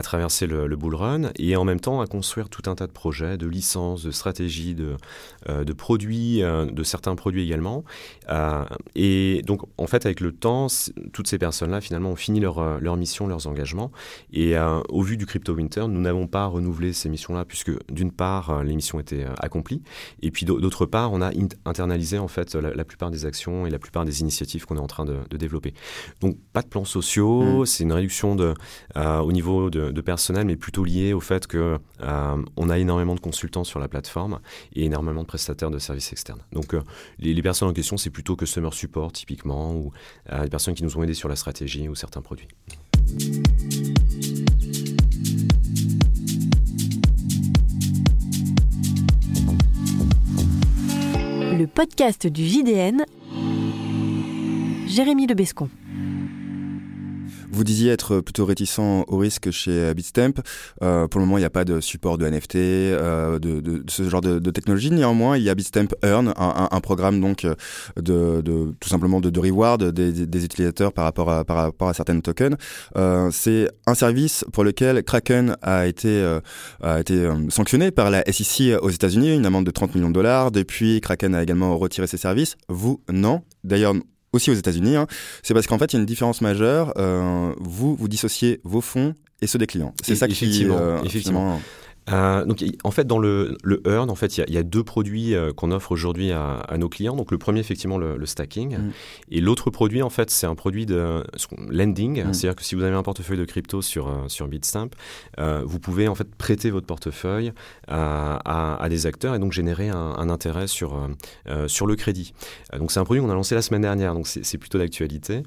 traverser 0.03 0.47
le, 0.47 0.67
le, 0.67 0.77
Bull 0.77 0.95
Run 0.95 1.31
et 1.37 1.57
en 1.57 1.65
même 1.65 1.81
temps 1.81 2.01
à 2.01 2.07
construire 2.07 2.49
tout 2.49 2.69
un 2.71 2.75
tas 2.75 2.87
de 2.87 2.93
projets, 2.93 3.37
de 3.37 3.47
licences, 3.47 4.03
de 4.03 4.11
stratégies, 4.11 4.75
de, 4.75 4.97
euh, 5.49 5.65
de 5.65 5.73
produits, 5.73 6.41
de 6.41 6.83
certains 6.83 7.15
produits 7.17 7.43
également. 7.43 7.85
et 8.95 9.43
donc 9.47 9.61
en 9.77 9.87
fait, 9.87 10.07
avec 10.07 10.21
le 10.21 10.33
temps, 10.33 10.69
toutes 11.13 11.27
ces 11.27 11.39
personnes-là 11.39 11.81
finalement 11.81 12.11
ont 12.11 12.17
fini 12.17 12.41
leur 12.41 12.62
leur, 12.81 12.93
leur 12.93 12.97
mission, 12.97 13.27
leurs 13.27 13.47
engagements. 13.47 13.91
Et 14.33 14.57
euh, 14.57 14.81
au 14.89 15.03
vu 15.03 15.17
du 15.17 15.27
Crypto 15.27 15.53
Winter, 15.55 15.87
nous 15.89 16.01
n'avons 16.01 16.27
pas 16.27 16.47
renouvelé 16.47 16.93
ces 16.93 17.09
missions-là 17.09 17.45
puisque 17.45 17.73
d'une 17.91 18.13
part, 18.13 18.51
euh, 18.51 18.63
les 18.63 18.75
missions 18.75 19.01
étaient 19.01 19.25
euh, 19.25 19.35
accomplies 19.39 19.83
et 20.21 20.31
puis 20.31 20.47
d'autre 20.47 20.87
part, 20.87 21.13
on 21.13 21.23
a 21.23 21.31
internalisé 21.65 22.19
en 22.19 22.29
fait 22.29 22.55
la, 22.55 22.85
plupart 22.85 23.11
des 23.11 23.27
actions 23.27 23.67
et 23.67 23.71
la 23.71 23.79
plupart 23.79 24.05
des 24.05 24.21
initiatives 24.21 24.67
qu'on 24.67 24.77
est 24.77 24.81
en 24.81 24.87
train 24.87 25.05
de, 25.05 25.19
développer. 25.37 25.75
Donc 26.21 26.37
pas 26.53 26.63
de 26.63 26.69
plans 26.69 26.85
sociaux, 26.85 27.63
mm. 27.63 27.67
c'est 27.67 27.85
une 27.85 27.93
réduction 27.93 28.37
de, 28.37 28.55
au 28.97 29.33
niveau 29.33 29.71
de, 29.71 30.01
personnel, 30.01 30.47
mais 30.47 30.57
plutôt 30.57 30.85
lié 30.85 31.13
au 31.13 31.21
fait 31.21 31.47
que 31.47 31.79
on 32.01 32.71
a 32.71 32.79
énormément 32.79 33.15
de 33.15 33.21
consultants 33.21 33.65
sur 33.65 33.79
la 33.79 33.89
plateforme 33.89 34.41
et 34.75 34.85
énormément 34.85 35.23
de 35.23 35.27
prestataires 35.27 35.71
de 35.71 35.79
services 35.79 36.13
externes. 36.13 36.43
Donc 36.53 36.75
les, 37.19 37.35
les, 37.35 37.43
personnes 37.43 37.69
en 37.69 37.73
question, 37.73 37.97
c'est 37.97 38.11
plutôt 38.11 38.37
Customer 38.37 38.71
Support 38.73 39.13
typiquement 39.13 39.75
ou 39.75 39.93
les 40.31 40.51
personnes 40.51 40.75
qui 40.75 40.83
nous 40.83 40.97
ont 40.97 41.03
aidés 41.03 41.15
sur 41.15 41.29
la 41.29 41.37
stratégie 41.37 41.89
ou 41.89 41.95
certains 41.95 42.23
produits. 42.23 42.49
Le 51.59 51.67
podcast 51.67 52.27
du 52.27 52.45
JDN, 52.45 53.05
Jérémy 54.87 55.27
Lebescon. 55.27 55.69
Vous 57.53 57.65
disiez 57.65 57.93
être 57.93 58.21
plutôt 58.21 58.45
réticent 58.45 58.79
au 58.79 59.17
risque 59.17 59.51
chez 59.51 59.95
Bitstamp. 59.95 60.43
Euh, 60.83 61.07
pour 61.09 61.21
le 61.21 61.27
moment, 61.27 61.39
il 61.39 61.43
n'y 61.43 61.47
a 61.47 61.51
pas 61.51 61.65
de 61.65 61.81
support 61.81 62.19
de 62.19 62.27
NFT, 62.27 62.57
euh, 62.57 63.39
de, 63.39 63.85
ce 63.89 64.09
genre 64.09 64.21
de, 64.21 64.51
technologie. 64.51 64.91
Néanmoins, 64.91 65.37
il 65.37 65.45
y 65.45 65.51
a 65.51 65.55
Bitstamp 65.55 65.89
Earn, 66.03 66.33
un, 66.37 66.81
programme 66.81 67.21
donc 67.21 67.47
de, 67.97 68.43
tout 68.81 68.89
simplement 68.89 69.21
de, 69.21 69.39
reward 69.39 69.91
des, 69.91 70.45
utilisateurs 70.45 70.93
par 70.93 71.05
rapport 71.05 71.31
à, 71.31 71.45
par 71.45 71.95
certaines 71.95 72.23
tokens. 72.23 72.57
Euh, 72.97 73.31
c'est 73.33 73.69
un 73.87 73.95
service 73.95 74.45
pour 74.53 74.65
lequel 74.65 75.03
Kraken 75.03 75.57
a 75.63 75.87
été, 75.87 76.09
euh, 76.09 76.41
a 76.83 77.01
été 77.01 77.15
euh, 77.15 77.49
sanctionné 77.51 77.91
par 77.91 78.11
la 78.11 78.23
SEC 78.31 78.77
aux 78.81 78.91
États-Unis, 78.91 79.35
une 79.35 79.47
amende 79.47 79.67
de 79.67 79.71
30 79.71 79.95
millions 79.95 80.09
de 80.09 80.15
dollars. 80.15 80.51
Depuis, 80.51 81.01
Kraken 81.01 81.35
a 81.35 81.43
également 81.43 81.77
retiré 81.79 82.07
ses 82.07 82.17
services. 82.17 82.57
Vous, 82.69 83.01
non. 83.11 83.43
D'ailleurs, 83.65 83.95
aussi 84.33 84.51
aux 84.51 84.55
États-Unis, 84.55 84.97
hein, 84.97 85.07
c'est 85.43 85.55
parce 85.55 85.67
qu'en 85.67 85.79
fait, 85.79 85.93
il 85.93 85.97
y 85.97 85.99
a 85.99 86.01
une 86.01 86.07
différence 86.07 86.41
majeure. 86.41 86.93
Euh, 86.97 87.53
vous, 87.59 87.95
vous 87.95 88.09
dissociez 88.09 88.61
vos 88.65 88.81
fonds 88.81 89.15
et 89.41 89.47
ceux 89.47 89.59
des 89.59 89.67
clients. 89.67 89.95
C'est 90.03 90.17
ça 90.17 90.29
qui, 90.29 90.67
euh, 90.69 91.03
effectivement. 91.05 91.61
Euh, 92.11 92.45
donc, 92.45 92.65
en 92.83 92.91
fait, 92.91 93.07
dans 93.07 93.19
le, 93.19 93.57
le 93.63 93.81
Earn, 93.87 94.11
en 94.11 94.15
fait, 94.15 94.37
il 94.39 94.45
y, 94.49 94.55
y, 94.55 94.59
a 94.59 94.63
deux 94.63 94.83
produits 94.83 95.35
euh, 95.35 95.53
qu'on 95.53 95.71
offre 95.71 95.93
aujourd'hui 95.93 96.33
à, 96.33 96.55
à, 96.57 96.77
nos 96.79 96.89
clients. 96.89 97.15
Donc, 97.15 97.31
le 97.31 97.39
premier, 97.39 97.61
effectivement, 97.61 97.99
le, 97.99 98.17
le 98.17 98.27
stacking. 98.27 98.77
Mm. 98.77 98.93
Et 99.31 99.41
l'autre 99.41 99.71
produit, 99.71 100.03
en 100.03 100.11
fait, 100.11 100.31
c'est 100.31 100.47
un 100.47 100.55
produit 100.55 100.87
de 100.87 101.23
lending. 101.69 102.25
Mm. 102.25 102.35
C'est-à-dire 102.35 102.57
que 102.57 102.65
si 102.65 102.75
vous 102.75 102.83
avez 102.83 102.97
un 102.97 103.03
portefeuille 103.03 103.39
de 103.39 103.45
crypto 103.45 103.83
sur, 103.83 104.09
euh, 104.09 104.29
sur 104.29 104.49
Bitstamp, 104.49 104.91
vous 105.65 105.79
pouvez, 105.79 106.09
en 106.09 106.15
fait, 106.15 106.35
prêter 106.35 106.71
votre 106.71 106.87
portefeuille 106.87 107.53
à, 107.89 108.83
à, 108.83 108.89
des 108.89 109.07
acteurs 109.07 109.35
et 109.35 109.39
donc 109.39 109.53
générer 109.53 109.89
un, 109.89 109.97
un 109.97 110.29
intérêt 110.29 110.67
sur, 110.67 111.09
sur 111.67 111.87
le 111.87 111.97
crédit. 111.97 112.33
donc, 112.79 112.93
c'est 112.93 113.01
un 113.01 113.05
produit 113.05 113.23
qu'on 113.23 113.31
a 113.31 113.35
lancé 113.35 113.55
la 113.55 113.63
semaine 113.63 113.83
dernière. 113.83 114.15
Donc, 114.15 114.27
c'est 114.27 114.59
plutôt 114.59 114.79
d'actualité. 114.79 115.43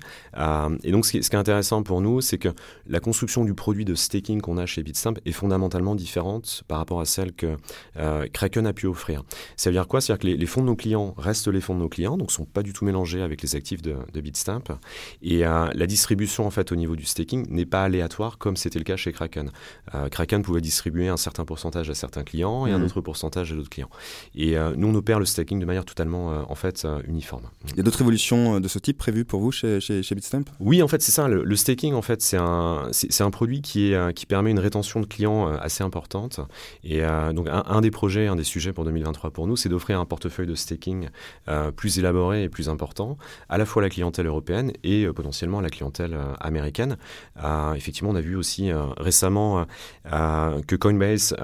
et 0.84 0.92
donc, 0.92 1.06
ce 1.06 1.12
qui, 1.12 1.24
ce 1.24 1.30
qui, 1.30 1.36
est 1.36 1.40
intéressant 1.40 1.84
pour 1.84 2.02
nous, 2.02 2.22
c'est 2.22 2.38
que 2.38 2.50
la 2.88 3.00
construction 3.00 3.46
du 3.46 3.54
produit 3.54 3.86
de 3.86 3.96
staking 3.96 4.42
qu'on 4.42 4.58
a 4.58 4.66
chez 4.66 4.84
Bitstamp 4.84 5.16
est 5.26 5.32
fondamentalement 5.32 5.96
différente 5.96 6.45
par 6.68 6.78
rapport 6.80 7.00
à 7.00 7.06
celle 7.06 7.34
que 7.34 7.58
euh, 7.98 8.28
Kraken 8.32 8.68
a 8.68 8.74
pu 8.74 8.88
offrir. 8.88 9.24
Ça 9.58 9.70
veut 9.70 9.74
dire 9.74 9.88
quoi? 9.88 10.02
C'est-à-dire 10.02 10.22
que 10.22 10.28
les, 10.28 10.46
fonds 10.46 10.62
de 10.62 10.68
nos 10.68 10.76
clients 10.76 11.14
restent 11.18 11.48
les 11.48 11.62
fonds 11.62 11.76
de 11.76 11.80
nos 11.80 11.90
clients, 11.90 12.18
donc 12.18 12.30
ne 12.30 12.34
sont 12.34 12.46
pas 12.46 12.64
du 12.64 12.74
tout 12.74 12.86
mélangés 12.86 13.22
avec 13.22 13.42
les 13.42 13.56
actifs 13.56 13.82
de, 13.82 13.96
Bitstamp. 14.14 14.64
Et 15.22 15.46
euh, 15.46 15.68
la 15.74 15.88
distribution 15.88 16.48
en 16.48 16.50
fait 16.50 16.72
au 16.72 16.76
niveau 16.76 16.96
du 16.96 17.06
staking 17.06 17.46
n'est 17.50 17.66
pas 17.66 17.84
aléatoire 17.84 18.38
comme 18.38 18.56
c'était 18.56 18.80
le 18.80 18.86
cas 18.86 18.96
chez 18.96 19.12
Kraken. 19.12 19.52
Euh, 19.94 20.10
Kraken 20.10 20.42
pouvait 20.42 20.62
distribuer 20.62 21.08
un 21.08 21.18
certain 21.18 21.46
pourcentage 21.46 21.90
à 21.90 21.96
certains 21.96 22.24
clients 22.24 22.66
et 22.66 22.72
un 22.72 22.80
mmh. 22.80 22.84
autre 22.84 23.02
pourcentage 23.02 23.52
à 23.52 23.56
d'autres 23.56 23.70
clients. 23.70 23.90
Et 24.36 24.56
nous, 24.78 24.88
on 24.88 24.96
opère 24.96 25.20
le 25.20 25.26
staking 25.26 25.60
de 25.60 25.66
manière 25.66 25.86
totalement 25.86 26.46
en 26.50 26.56
fait 26.56 26.88
uniforme. 27.08 27.50
Il 27.72 27.78
y 27.78 27.80
a 27.80 27.84
d'autres 27.84 28.02
évolutions 28.02 28.60
de 28.60 28.68
ce 28.68 28.80
type 28.80 28.98
prévues 28.98 29.26
pour 29.26 29.42
vous 29.42 29.52
chez, 29.52 29.80
chez, 29.80 30.16
Bitstamp? 30.16 30.46
Oui, 30.60 30.82
en 30.82 30.88
fait, 30.88 31.02
c'est 31.02 31.12
ça. 31.12 31.28
Le, 31.28 31.56
staking, 31.56 31.94
en 31.94 32.02
fait, 32.02 32.22
c'est 32.22 32.38
un, 32.38 32.88
c'est, 32.92 33.22
un 33.22 33.32
produit 33.32 33.62
qui, 33.62 33.92
est, 33.92 34.14
qui 34.14 34.26
permet 34.26 34.52
une 34.52 34.60
rétention 34.60 35.00
de 35.00 35.06
clients 35.06 35.48
assez 35.48 35.84
importante 35.84 36.35
et 36.84 37.04
euh, 37.04 37.34
donc 37.34 37.48
un, 37.50 37.82
des 37.82 37.92
projets, 37.92 38.28
un 38.28 38.36
des 38.36 38.44
sujets 38.44 38.74
pour 38.74 38.86
2023 38.86 39.32
pour 39.32 39.48
nous, 39.48 39.56
c'est 39.56 39.70
d'offrir 39.70 40.00
un 40.00 40.06
portefeuille 40.06 40.48
de 40.48 40.56
staking 40.56 41.10
euh, 41.48 41.72
plus 41.72 42.00
élaboré 42.00 42.44
et 42.44 42.50
plus 42.50 42.70
important, 42.70 43.18
à 43.50 43.58
la 43.58 43.66
fois 43.66 43.82
à 43.82 43.86
la 43.86 43.90
clientèle 43.90 44.28
européenne 44.28 44.72
et 44.84 45.06
euh, 45.06 45.14
potentiellement 45.14 45.60
à 45.60 45.62
la 45.62 45.70
clientèle 45.70 46.18
américaine. 46.40 46.98
effectivement, 47.76 48.10
on 48.10 48.16
a 48.16 48.22
vu 48.22 48.36
aussi 48.36 48.72
récemment 48.98 49.66
que 50.06 50.76
Coinbase 50.76 51.36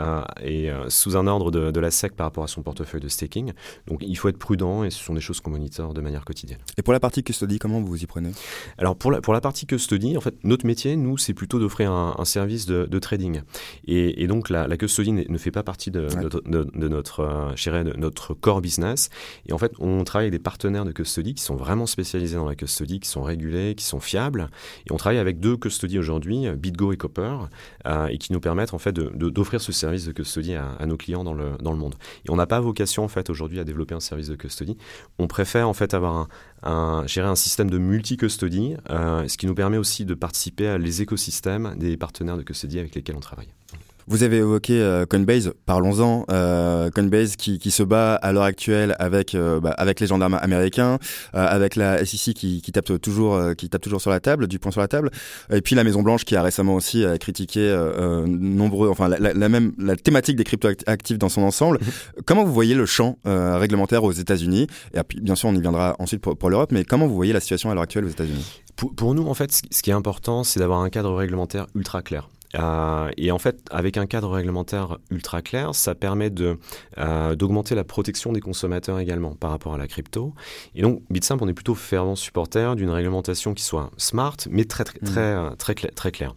est 0.42 0.72
sous 0.90 1.18
un 1.18 1.28
ordre 1.28 1.52
de, 1.52 1.80
la 1.80 1.92
SEC 1.92 2.16
par 2.16 2.28
rapport 2.28 2.44
à 2.44 2.48
son 2.48 2.62
portefeuille 2.62 3.02
de 3.02 3.08
staking. 3.08 3.54
Donc 3.88 4.00
il 4.02 4.16
faut 4.18 4.30
être 4.30 4.38
prudent 4.38 4.84
et 4.84 4.90
ce 4.90 5.04
sont 5.04 5.14
des 5.14 5.22
choses 5.22 5.40
qu'on 5.40 5.52
monitore 5.52 5.94
de 5.94 6.02
manière 6.02 6.26
quotidienne. 6.26 6.60
Et 6.78 6.82
pour 6.82 6.94
la 6.94 7.00
partie 7.00 7.24
custody, 7.24 7.60
comment 7.60 7.80
vous 7.80 7.88
vous 7.88 8.04
y 8.04 8.06
prenez? 8.06 8.32
Alors 8.78 8.96
pour 8.96 9.12
la, 9.12 9.22
pour 9.22 9.34
la 9.34 9.42
partie 9.42 9.66
custody, 9.66 10.18
en 10.18 10.22
fait, 10.22 10.36
notre 10.44 10.66
métier, 10.66 10.96
nous, 10.96 11.18
c'est 11.18 11.34
plutôt 11.34 11.60
d'offrir 11.60 11.92
un, 11.92 12.26
service 12.26 12.66
de, 12.66 13.00
trading. 13.00 13.42
Et, 13.86 14.24
et 14.24 14.28
donc 14.28 14.50
la, 14.50 14.68
la 14.68 14.78
custody 14.82 15.12
ne 15.12 15.38
fait 15.38 15.52
pas 15.52 15.62
partie 15.62 15.92
de, 15.92 16.08
de, 16.08 16.88
notre, 16.88 17.20
euh, 17.20 17.84
de 17.84 17.98
notre 17.98 18.34
core 18.34 18.62
business. 18.62 19.10
Et 19.48 19.54
en 19.54 19.60
fait, 19.60 19.74
on 19.80 20.04
travaille 20.04 20.26
avec 20.26 20.40
des 20.40 20.44
partenaires 20.44 20.86
de 20.86 20.92
custody 20.92 21.36
qui 21.36 21.44
sont 21.44 21.56
vraiment 21.56 21.86
spécialisés 21.86 22.36
dans 22.36 22.48
la 22.48 22.56
custody, 22.56 23.00
qui 23.00 23.08
sont 23.08 23.22
régulés, 23.22 23.76
qui 23.76 23.86
sont 23.86 24.00
fiables. 24.00 24.50
Et 24.88 24.92
on 24.92 24.98
travaille 24.98 25.20
avec 25.20 25.40
deux 25.40 25.56
custody 25.56 26.00
aujourd'hui, 26.00 26.50
BitGo 26.50 26.94
et 26.94 26.98
Copper, 26.98 27.36
euh, 27.86 28.08
et 28.08 28.18
qui 28.18 28.34
nous 28.34 28.40
permettent 28.40 28.74
en 28.74 28.80
fait 28.80 28.94
d'offrir 28.94 29.62
ce 29.62 29.72
service 29.72 30.06
de 30.06 30.12
custody 30.14 30.56
à, 30.56 30.86
nos 30.88 30.98
clients 30.98 31.24
dans 31.24 31.36
le, 31.36 31.52
dans 31.62 31.72
le 31.72 31.78
monde. 31.78 31.96
Et 32.26 32.32
on 32.32 32.36
n'a 32.36 32.48
pas 32.48 32.60
vocation 32.60 33.04
en 33.04 33.08
fait 33.08 33.30
aujourd'hui 33.30 33.60
à 33.60 33.64
développer 33.64 33.94
un 33.94 34.00
service 34.00 34.30
de 34.30 34.36
custody. 34.36 34.78
On 35.20 35.28
préfère 35.28 35.70
en 35.70 35.74
fait 35.74 35.94
avoir 35.94 36.28
un, 36.64 37.06
gérer 37.06 37.28
un 37.28 37.36
système 37.36 37.70
de 37.70 37.78
multi-custody, 37.78 38.78
euh, 38.90 39.28
ce 39.28 39.38
qui 39.38 39.46
nous 39.46 39.56
permet 39.56 39.78
aussi 39.78 40.06
de 40.06 40.16
participer 40.16 40.68
à 40.68 40.78
les 40.80 41.04
écosystèmes 41.04 41.76
des 41.78 41.98
partenaires 41.98 42.38
de 42.38 42.44
custody 42.44 42.80
avec 42.80 42.96
lesquels 42.96 43.16
on 43.16 43.22
travaille. 43.22 43.50
Vous 44.12 44.24
avez 44.24 44.40
évoqué 44.40 44.74
euh, 44.74 45.06
Coinbase, 45.06 45.54
parlons-en. 45.66 46.26
Euh, 46.30 46.90
Coinbase 46.90 47.38
qui, 47.38 47.60
qui, 47.60 47.72
se 47.72 47.82
bat 47.82 48.16
à 48.16 48.34
l'heure 48.34 48.44
actuelle 48.44 48.94
avec 49.00 49.36
euh, 49.36 49.62
bah, 49.62 49.74
avec 49.78 50.02
les 50.02 50.08
gendarmes 50.08 50.34
américains, 50.34 51.00
avec 51.32 51.78
la 51.78 52.04
SEC 52.06 52.34
qui, 52.34 52.62
qui, 52.62 52.72
tape 52.74 53.00
toujours 53.02 53.56
qui 53.56 53.70
tape 53.70 53.82
toujours 53.82 54.02
sur 54.02 54.12
la 54.12 54.20
table, 54.20 54.48
du 54.48 54.60
point 54.60 54.74
sur 54.74 54.82
la 54.82 54.90
table, 54.90 55.12
et 55.50 55.62
puis 55.62 55.76
la 55.76 55.86
Maison 55.86 56.02
Blanche 56.02 56.26
qui 56.26 56.36
a 56.36 56.44
récemment 56.44 56.76
aussi 56.76 57.06
critiqué 57.22 57.74
nombreux, 58.28 58.90
enfin 58.90 59.08
la, 59.08 59.32
la, 59.34 59.48
même 59.48 59.72
la 59.78 59.96
thématique 59.96 60.36
des 60.36 60.44
crypto 60.44 60.68
actifs 60.88 61.18
dans 61.18 61.30
son 61.30 61.44
ensemble. 61.44 61.80
Mhm. 61.80 62.24
comment 62.26 62.44
vous 62.44 62.54
voyez 62.54 62.76
le 62.76 62.86
champ 62.86 63.18
réglementaire 63.24 64.04
aux 64.04 64.12
États-Unis? 64.12 64.68
Et 64.94 65.00
bien 65.22 65.36
sûr 65.36 65.48
on 65.48 65.56
y 65.56 65.62
viendra 65.62 65.96
ensuite 66.00 66.20
pour, 66.20 66.36
pour 66.36 66.50
l'Europe, 66.50 66.74
mais 66.74 66.84
comment 66.84 67.08
vous 67.08 67.16
voyez 67.16 67.32
la 67.32 67.40
situation 67.40 67.72
à 67.72 67.76
l'heure 67.76 67.84
actuelle 67.84 68.04
aux 68.04 68.10
États-Unis? 68.10 68.62
Pour, 68.76 68.94
pour, 68.94 69.16
nous 69.16 69.26
en 69.28 69.34
fait, 69.36 69.54
ce 69.54 69.82
qui 69.82 69.90
est 69.90 69.94
important, 69.94 70.44
c'est 70.44 70.60
d'avoir 70.60 70.82
un 70.82 70.90
cadre 70.90 71.14
réglementaire 71.14 71.68
ultra 71.76 72.02
clair. 72.02 72.28
Euh, 72.56 73.10
et 73.18 73.32
en 73.32 73.40
fait, 73.40 73.64
avec 73.72 73.98
un 73.98 74.06
cadre 74.06 74.30
réglementaire 74.30 74.98
ultra 75.10 75.42
clair, 75.42 75.74
ça 75.76 75.96
permet 75.96 76.30
de 76.30 76.58
euh, 76.98 77.36
d'augmenter 77.36 77.76
la 77.76 77.84
protection 77.84 78.32
des 78.34 78.42
consommateurs 78.42 79.00
également 79.00 79.36
par 79.36 79.52
rapport 79.52 79.74
à 79.74 79.78
la 79.78 79.88
crypto. 79.88 80.34
Et 80.76 80.82
donc, 80.82 81.02
Bitstamp, 81.10 81.38
on 81.42 81.48
est 81.48 81.54
plutôt 81.54 81.76
fervent 81.76 82.16
supporter 82.16 82.76
d'une 82.76 82.90
réglementation 82.90 83.54
qui 83.54 83.64
soit 83.64 83.92
smart, 83.98 84.38
mais 84.50 84.66
très 84.66 84.84
très 84.84 85.00
très, 85.00 85.36
mmh. 85.36 85.46
euh, 85.46 85.56
très, 85.56 85.76
clair, 85.76 85.92
très 85.96 86.12
claire. 86.12 86.36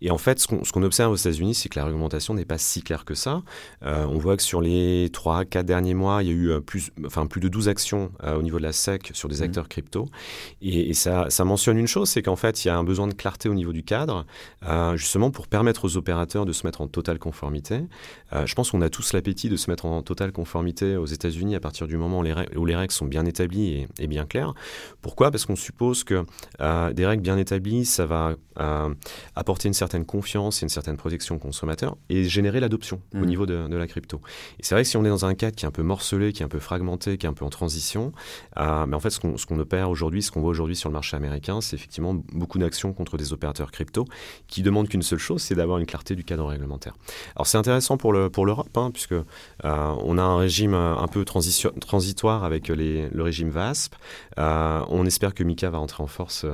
Et 0.00 0.10
en 0.10 0.18
fait, 0.18 0.38
ce 0.38 0.72
qu'on 0.72 0.82
observe 0.82 1.12
aux 1.12 1.16
États-Unis, 1.16 1.54
c'est 1.54 1.68
que 1.68 1.78
la 1.78 1.84
réglementation 1.84 2.34
n'est 2.34 2.44
pas 2.44 2.58
si 2.58 2.82
claire 2.82 3.04
que 3.04 3.14
ça. 3.14 3.42
Euh, 3.84 4.04
on 4.06 4.18
voit 4.18 4.36
que 4.36 4.42
sur 4.42 4.60
les 4.60 5.08
3-4 5.08 5.62
derniers 5.62 5.94
mois, 5.94 6.22
il 6.22 6.28
y 6.28 6.30
a 6.30 6.34
eu 6.34 6.60
plus, 6.60 6.90
enfin, 7.06 7.26
plus 7.26 7.40
de 7.40 7.48
12 7.48 7.68
actions 7.68 8.10
au 8.24 8.42
niveau 8.42 8.58
de 8.58 8.62
la 8.62 8.72
SEC 8.72 9.10
sur 9.12 9.28
des 9.28 9.40
mmh. 9.40 9.42
acteurs 9.42 9.68
crypto. 9.68 10.08
Et, 10.60 10.90
et 10.90 10.94
ça, 10.94 11.26
ça 11.28 11.44
mentionne 11.44 11.78
une 11.78 11.86
chose, 11.86 12.08
c'est 12.08 12.22
qu'en 12.22 12.36
fait, 12.36 12.64
il 12.64 12.68
y 12.68 12.70
a 12.70 12.76
un 12.76 12.84
besoin 12.84 13.06
de 13.06 13.14
clarté 13.14 13.48
au 13.48 13.54
niveau 13.54 13.72
du 13.72 13.82
cadre, 13.82 14.26
justement 14.94 15.30
pour 15.30 15.48
permettre 15.52 15.84
aux 15.84 15.98
opérateurs 15.98 16.46
de 16.46 16.52
se 16.52 16.66
mettre 16.66 16.80
en 16.80 16.88
totale 16.88 17.18
conformité. 17.18 17.82
je 18.32 18.54
pense 18.54 18.70
qu'on 18.70 18.80
a 18.80 18.88
tous 18.88 19.12
l'appétit 19.12 19.50
de 19.50 19.56
se 19.56 19.70
mettre 19.70 19.84
en 19.84 20.00
totale 20.02 20.32
conformité 20.32 20.96
aux 20.96 21.04
États-Unis 21.06 21.54
à 21.54 21.60
partir 21.60 21.86
du 21.86 21.98
moment 21.98 22.20
où 22.20 22.22
les, 22.22 22.32
règles, 22.32 22.56
où 22.56 22.64
les 22.64 22.74
règles 22.74 22.92
sont 22.92 23.04
bien 23.04 23.26
établies 23.26 23.86
et, 23.98 24.06
bien 24.06 24.24
claires. 24.24 24.54
Pourquoi? 25.02 25.30
Parce 25.30 25.44
qu'on 25.44 25.56
suppose 25.56 26.04
que 26.04 26.24
des 26.92 27.06
règles 27.06 27.22
bien 27.22 27.36
établies, 27.36 27.84
ça 27.84 28.06
va 28.06 28.34
apporter 29.36 29.68
une 29.68 29.74
certaine 29.74 30.06
confiance 30.06 30.62
et 30.62 30.64
une 30.64 30.70
certaine 30.70 30.96
protection 30.96 31.36
aux 31.36 31.38
consommateurs 31.38 31.96
et 32.08 32.24
générer 32.24 32.60
l'adoption 32.60 33.02
au 33.14 33.18
mmh. 33.18 33.26
niveau 33.26 33.44
de, 33.44 33.68
de 33.68 33.76
la 33.76 33.86
crypto. 33.86 34.22
Et 34.58 34.62
c'est 34.62 34.74
vrai 34.74 34.84
que 34.84 34.88
si 34.88 34.96
on 34.96 35.04
est 35.04 35.10
dans 35.10 35.26
un 35.26 35.34
cadre 35.34 35.54
qui 35.54 35.66
est 35.66 35.68
un 35.68 35.72
peu 35.72 35.82
morcelé, 35.82 36.32
qui 36.32 36.42
est 36.42 36.46
un 36.46 36.48
peu 36.48 36.60
fragmenté, 36.60 37.18
qui 37.18 37.26
est 37.26 37.28
un 37.28 37.34
peu 37.34 37.44
en 37.44 37.50
transition, 37.50 38.12
mais 38.56 38.96
en 38.96 39.00
fait, 39.00 39.10
ce 39.10 39.20
qu'on 39.20 39.58
opère 39.58 39.90
aujourd'hui, 39.90 40.22
ce 40.22 40.30
qu'on 40.30 40.40
voit 40.40 40.50
aujourd'hui 40.50 40.76
sur 40.76 40.88
le 40.88 40.94
marché 40.94 41.16
américain, 41.16 41.60
c'est 41.60 41.76
effectivement 41.76 42.14
beaucoup 42.32 42.58
d'actions 42.58 42.92
contre 42.92 43.16
des 43.16 43.32
opérateurs 43.32 43.70
crypto 43.70 44.06
qui 44.46 44.62
demandent 44.62 44.88
qu'une 44.88 45.02
seule 45.02 45.18
chose, 45.18 45.41
c'est 45.42 45.54
d'avoir 45.54 45.78
une 45.78 45.86
clarté 45.86 46.14
du 46.14 46.24
cadre 46.24 46.46
réglementaire. 46.46 46.94
Alors 47.36 47.46
c'est 47.46 47.58
intéressant 47.58 47.96
pour 47.96 48.12
l'Europe, 48.12 48.68
le, 48.74 48.80
hein, 48.80 48.90
puisque 48.90 49.12
euh, 49.12 49.24
on 49.62 50.18
a 50.18 50.22
un 50.22 50.38
régime 50.38 50.74
euh, 50.74 50.96
un 50.96 51.08
peu 51.08 51.24
transitoire 51.24 52.44
avec 52.44 52.68
les, 52.68 53.08
le 53.08 53.22
régime 53.22 53.50
VASP. 53.50 53.94
Euh, 54.38 54.80
on 54.88 55.04
espère 55.06 55.34
que 55.34 55.44
MICA 55.44 55.70
va 55.70 55.78
entrer 55.78 56.02
en 56.02 56.06
force 56.06 56.46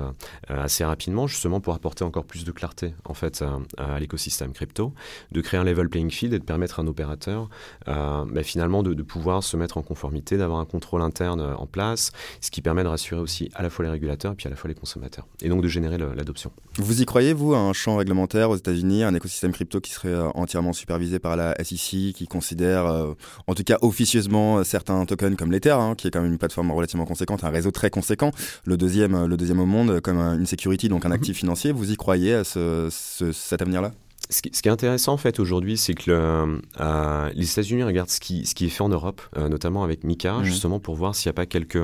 assez 0.49 0.85
rapidement, 0.85 1.27
justement 1.27 1.61
pour 1.61 1.75
apporter 1.75 2.05
encore 2.05 2.25
plus 2.25 2.45
de 2.45 2.53
clarté 2.53 2.95
en 3.05 3.15
fait 3.15 3.45
à 3.77 3.99
l'écosystème 3.99 4.53
crypto, 4.53 4.93
de 5.33 5.41
créer 5.41 5.61
un 5.61 5.65
level 5.65 5.89
playing 5.89 6.11
field 6.11 6.33
et 6.35 6.39
de 6.39 6.45
permettre 6.45 6.81
à 6.81 6.83
un 6.83 6.87
opérateur 6.87 7.49
bah, 7.87 8.43
finalement 8.43 8.83
de, 8.83 8.95
de 8.95 9.03
pouvoir 9.03 9.43
se 9.43 9.57
mettre 9.57 9.79
en 9.79 9.83
conformité, 9.83 10.37
d'avoir 10.37 10.61
un 10.61 10.65
contrôle 10.65 11.03
interne 11.03 11.41
en 11.41 11.67
place, 11.67 12.13
ce 12.41 12.51
qui 12.51 12.63
permet 12.63 12.83
de 12.83 12.89
rassurer 12.89 13.21
aussi 13.21 13.51
à 13.55 13.63
la 13.63 13.71
fois 13.71 13.85
les 13.85 13.91
régulateurs 13.91 14.33
et 14.33 14.35
puis 14.35 14.47
à 14.47 14.51
la 14.51 14.57
fois 14.57 14.69
les 14.69 14.75
consommateurs, 14.75 15.27
et 15.43 15.49
donc 15.49 15.63
de 15.63 15.69
générer 15.69 15.99
l'adoption. 15.99 16.53
Vous 16.77 17.03
y 17.03 17.07
croyez, 17.07 17.33
vous, 17.33 17.55
à 17.55 17.59
un 17.59 17.73
champ 17.73 17.97
réglementaire 17.97 18.51
aux 18.51 18.57
États-Unis, 18.57 18.78
un 18.85 19.15
écosystème 19.15 19.53
crypto 19.53 19.81
qui 19.81 19.93
serait 19.93 20.09
euh, 20.09 20.29
entièrement 20.35 20.73
supervisé 20.73 21.19
par 21.19 21.37
la 21.37 21.55
SEC, 21.63 22.13
qui 22.15 22.27
considère, 22.29 22.87
euh, 22.87 23.15
en 23.47 23.55
tout 23.55 23.65
cas 23.65 23.79
officieusement, 23.83 24.65
certains 24.65 25.05
tokens 25.07 25.37
comme 25.37 25.53
l'Ether, 25.53 25.71
hein, 25.71 25.95
qui 25.97 26.09
est 26.09 26.11
quand 26.11 26.21
même 26.21 26.33
une 26.33 26.39
plateforme 26.39 26.71
relativement 26.71 27.07
conséquente, 27.07 27.45
un 27.45 27.51
réseau 27.51 27.71
très 27.71 27.91
conséquent, 27.91 28.31
le 28.65 28.77
deuxième, 28.77 29.27
le 29.27 29.37
deuxième 29.37 29.61
au 29.61 29.67
monde, 29.67 30.01
comme 30.01 30.19
une 30.19 30.47
security, 30.47 30.89
donc 30.89 31.05
un 31.05 31.09
mhm. 31.09 31.15
actif 31.15 31.37
financier. 31.37 31.73
Vous 31.73 31.91
y 31.91 31.97
croyez 31.97 32.35
à 32.35 32.45
ce, 32.45 32.89
cet 33.33 33.63
avenir-là? 33.63 33.93
Ce 34.31 34.43
qui, 34.43 34.51
est 34.51 34.69
intéressant 34.69 35.15
en 35.15 35.17
fait 35.17 35.41
aujourd'hui, 35.41 35.79
c'est 35.79 35.95
que 35.95 36.61
euh, 36.81 37.31
les 37.35 37.51
États-Unis 37.51 37.83
regardent 37.83 38.11
ce 38.11 38.21
qui, 38.21 38.45
ce 38.45 38.55
qui 38.55 38.67
est 38.67 38.69
fait 38.69 38.83
en 38.83 38.91
Europe, 38.91 39.23
euh, 39.37 39.49
notamment 39.49 39.85
avec 39.85 40.05
Mika, 40.05 40.35
mhm. 40.35 40.45
justement 40.45 40.81
pour 40.81 40.97
voir 40.97 41.15
s'il 41.15 41.29
n'y 41.29 41.31
a 41.31 41.35
pas 41.35 41.47
quelques, 41.47 41.79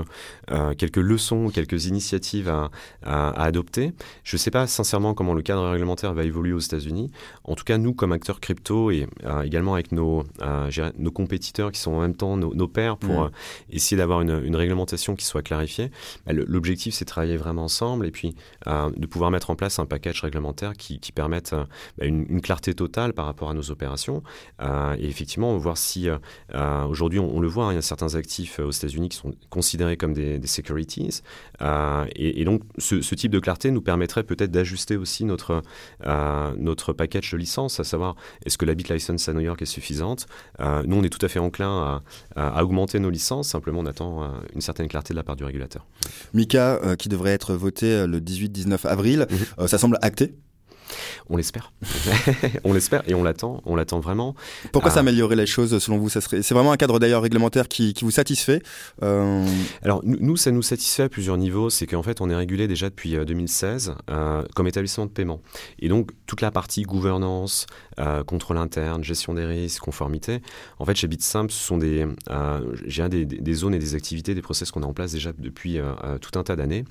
euh, 0.51 0.75
quelques 0.75 0.99
leçons, 0.99 1.49
quelques 1.49 1.87
initiatives 1.87 2.49
à, 2.49 2.71
à, 3.03 3.43
adopter. 3.43 3.93
Je 4.25 4.37
ne 4.37 4.39
sais 4.39 4.51
pas 4.51 4.67
sincèrement 4.67 5.15
comment 5.15 5.33
le 5.33 5.41
cadre 5.41 5.67
réglementaire 5.71 6.13
va 6.13 6.25
évoluer 6.25 6.53
aux 6.53 6.59
États-Unis. 6.59 7.11
En 7.45 7.55
tout 7.55 7.65
cas, 7.65 7.79
nous, 7.79 7.95
comme 7.95 8.13
acteurs 8.13 8.41
crypto 8.41 8.91
et 8.91 9.07
également 9.45 9.75
avec 9.75 9.93
nos, 9.93 10.25
nos 10.99 11.11
compétiteurs 11.11 11.73
qui 11.73 11.81
sont 11.81 11.93
en 11.93 12.01
même 12.01 12.15
temps 12.15 12.37
nos, 12.37 12.55
nos 12.55 12.69
pairs 12.69 12.99
pour 12.99 13.25
mhm. 13.25 13.31
essayer 13.71 13.97
d'avoir 13.97 14.21
une, 14.21 14.43
une, 14.45 14.57
réglementation 14.57 15.17
qui 15.17 15.25
soit 15.25 15.43
clarifiée, 15.43 15.91
bah, 16.27 16.33
l'objectif 16.35 16.95
c'est 16.95 17.05
de 17.05 17.11
travailler 17.11 17.37
vraiment 17.37 17.65
ensemble 17.65 18.07
et 18.07 18.11
puis 18.11 18.35
de 18.67 19.07
pouvoir 19.07 19.31
mettre 19.31 19.51
en 19.51 19.57
place 19.57 19.79
un 19.79 19.87
package 19.87 20.21
réglementaire 20.21 20.75
qui, 20.75 21.01
qui 21.01 21.13
permette 21.13 21.55
bah, 21.99 22.05
une 22.05 22.34
une 22.35 22.41
clarté 22.41 22.75
totale 22.75 23.13
par 23.13 23.27
rapport 23.27 23.49
à 23.49 23.55
nos 23.55 23.71
opérations. 23.71 24.23
Euh, 24.61 24.97
et 24.99 25.07
effectivement, 25.07 25.57
voir 25.57 25.79
si 25.79 26.09
euh, 26.09 26.19
euh, 26.55 26.85
aujourd'hui, 26.85 27.21
on, 27.21 27.41
le 27.41 27.49
voit, 27.49 27.67
hein, 27.67 27.73
il 27.73 27.77
y 27.77 27.79
a 27.79 27.83
certains 27.83 28.17
actifs 28.17 28.59
aux 28.59 28.71
États-Unis 28.71 29.09
qui 29.09 29.17
sont 29.17 29.35
considérés 29.51 29.97
comme 29.97 30.13
des, 30.13 30.45
securities. 30.47 31.23
Et, 32.17 32.45
donc, 32.45 32.63
ce, 32.79 33.15
type 33.15 33.31
de 33.31 33.39
clarté 33.39 33.71
nous 33.71 33.81
permettrait 33.81 34.25
peut-être 34.25 34.51
d'ajuster 34.51 34.97
aussi 34.97 35.25
notre, 35.25 35.63
notre 36.59 36.93
package 36.93 37.33
de 37.33 37.39
licences, 37.39 37.81
à 37.81 37.85
savoir 37.85 38.17
est-ce 38.45 38.59
que 38.59 38.65
la 38.65 38.75
BitLicense 38.75 39.29
à 39.29 39.33
New 39.33 39.41
York 39.41 39.63
est 39.63 39.67
suffisante? 39.67 40.27
nous, 40.61 40.97
on 40.97 41.03
est 41.03 41.09
tout 41.09 41.25
à 41.25 41.29
fait 41.29 41.39
enclin 41.39 42.03
à, 42.37 42.63
augmenter 42.63 42.99
nos 42.99 43.11
licences, 43.11 43.49
simplement 43.49 43.81
on 43.81 43.87
attend 43.87 44.31
une 44.55 44.61
certaine 44.61 44.89
clarté 44.89 45.15
de 45.15 45.17
la 45.17 45.23
part 45.23 45.37
du 45.37 45.45
régulateur. 45.45 45.87
Mika, 46.35 46.97
qui 46.99 47.09
devrait 47.09 47.33
être 47.33 47.55
voté 47.55 48.07
le 48.07 48.21
18-19 48.21 48.87
avril, 48.87 49.27
mhm. 49.31 49.67
ça 49.67 49.79
semble 49.79 49.99
acté 50.03 50.35
on 51.31 51.37
l'espère. 51.37 51.73
on 52.65 52.73
l'espère 52.73 53.03
et 53.09 53.15
on 53.15 53.23
l'attend. 53.23 53.63
On 53.65 53.77
l'attend 53.77 54.01
vraiment. 54.01 54.35
Pourquoi 54.73 54.91
ça 54.91 54.99
euh, 54.99 55.01
améliorer 55.01 55.37
les 55.37 55.47
choses 55.47 55.79
selon 55.79 55.99
vous 55.99 56.09
ça 56.09 56.21
serait... 56.21 56.43
C'est 56.43 56.55
vraiment 56.55 56.73
un 56.73 56.77
cadre 56.77 56.99
d'ailleurs 56.99 57.23
réglementaire 57.23 57.69
qui, 57.69 57.95
vous 58.03 58.11
satisfait 58.11 58.63
euh, 59.03 59.47
Alors 59.83 60.01
nous, 60.05 60.37
ça 60.37 60.51
nous 60.51 60.63
satisfait 60.63 61.05
à 61.05 61.09
plusieurs 61.09 61.37
niveaux. 61.37 61.71
C'est 61.71 61.87
qu'en 61.87 62.03
fait, 62.03 62.21
on 62.21 62.31
est 62.31 62.35
régulé 62.35 62.69
déjà 62.69 62.91
depuis 62.91 63.17
2016 63.17 63.95
euh, 64.11 64.45
comme 64.55 64.67
établissement 64.67 65.07
de 65.07 65.11
paiement. 65.11 65.41
Et 65.79 65.89
donc 65.89 66.11
toute 66.27 66.41
la 66.41 66.51
partie 66.51 66.83
gouvernance, 66.83 67.67
contrôle 68.27 68.59
interne, 68.59 69.05
gestion 69.05 69.35
des 69.35 69.45
risques, 69.45 69.81
conformité. 69.81 70.41
En 70.79 70.85
fait, 70.85 70.95
chez 70.97 71.07
BitSimp, 71.07 71.51
ce 71.51 71.65
sont 71.65 71.79
des, 71.79 72.07
des, 73.09 73.25
des, 73.25 73.55
zones 73.55 73.75
et 73.75 73.79
des 73.79 73.95
activités, 73.95 74.35
des 74.35 74.43
process 74.43 74.71
qu'on 74.71 74.83
a 74.83 74.87
en 74.87 74.93
place 74.93 75.13
déjà 75.13 75.33
depuis 75.37 75.79
tout 76.21 76.39
un 76.39 76.43
tas 76.43 76.57
d'années. 76.57 76.85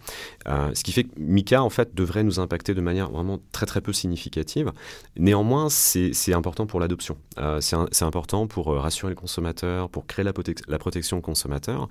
ce 0.45 0.83
qui 0.83 0.91
fait 0.91 1.03
que 1.03 1.11
Mika 1.17 1.63
en 1.63 1.69
fait 1.69 1.93
devrait 1.93 2.23
nous 2.23 2.39
impacter 2.39 2.73
de 2.73 2.81
manière 2.81 3.09
vraiment 3.09 3.39
très 3.51 3.65
très 3.65 3.81
peu 3.81 3.92
significative. 3.93 4.71
Néanmoins, 5.17 5.69
c'est 5.69 6.33
important 6.33 6.65
pour 6.65 6.79
l'adoption. 6.79 7.17
Euh, 7.39 7.59
c'est 7.61 8.03
important 8.03 8.47
pour 8.47 8.71
euh, 8.71 8.79
rassurer 8.79 9.11
le 9.11 9.15
consommateur, 9.15 9.89
pour 9.89 10.05
créer 10.05 10.23
la, 10.23 10.33
la 10.67 10.77
protection 10.77 11.21
consommateur. 11.21 11.87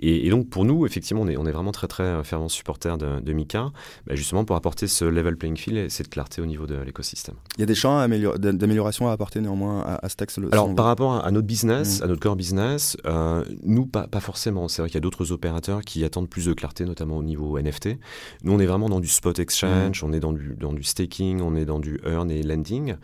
Et, 0.00 0.26
et, 0.26 0.30
donc, 0.30 0.48
pour 0.48 0.64
nous, 0.64 0.86
effectivement, 0.86 1.22
on 1.22 1.28
est, 1.28 1.36
on 1.36 1.46
est 1.46 1.52
vraiment 1.52 1.72
très, 1.72 1.86
très 1.86 2.02
euh, 2.02 2.22
fervent 2.22 2.48
supporter 2.48 2.98
de, 2.98 3.20
de 3.20 3.32
Mika, 3.32 3.70
bah, 4.06 4.14
justement 4.14 4.44
pour 4.44 4.56
apporter 4.56 4.86
ce 4.86 5.04
level 5.04 5.36
playing 5.36 5.56
field 5.56 5.78
et 5.78 5.88
cette 5.90 6.10
clarté 6.10 6.42
au 6.42 6.46
niveau 6.46 6.66
de 6.66 6.76
l'écosystème. 6.76 7.36
Il 7.56 7.60
y 7.60 7.64
a 7.64 7.66
des 7.66 7.74
champs 7.74 8.06
d'amélioration 8.08 9.08
à 9.08 9.12
apporter 9.12 9.40
néanmoins 9.40 9.80
à, 9.82 10.06
à 10.06 10.08
Alors, 10.52 10.74
par 10.74 10.86
rapport 10.86 11.24
à, 11.24 11.30
notre 11.30 11.46
business, 11.46 12.00
mmh. 12.00 12.04
à 12.04 12.06
notre 12.06 12.20
core 12.20 12.36
business, 12.36 12.96
nous, 13.64 13.86
pas, 13.86 14.06
pas 14.06 14.20
forcément. 14.20 14.68
C'est 14.68 14.82
vrai 14.82 14.88
qu'il 14.88 14.96
y 14.96 14.98
a 14.98 15.02
d'autres 15.02 15.32
opérateurs 15.32 15.82
qui 15.82 16.04
attendent 16.04 16.28
plus 16.28 16.46
de 16.46 16.52
clarté, 16.52 16.84
notamment 16.84 17.16
au 17.16 17.22
niveau 17.22 17.58
NFT. 17.58 17.90
Nous, 18.42 18.52
on 18.52 18.58
est 18.58 18.66
vraiment 18.66 18.88
dans 18.88 19.00
du 19.00 19.08
spot 19.08 19.38
exchange, 19.38 20.02
mmh. 20.02 20.06
on 20.06 20.12
est 20.12 20.20
dans 20.20 20.32
du, 20.32 20.56
dans 20.58 20.72
du 20.72 20.82
staking, 20.82 21.29
on 21.40 21.54
est 21.54 21.64
dans 21.64 21.78
du 21.78 22.00
earn 22.04 22.30
et 22.30 22.42
lending. 22.42 22.96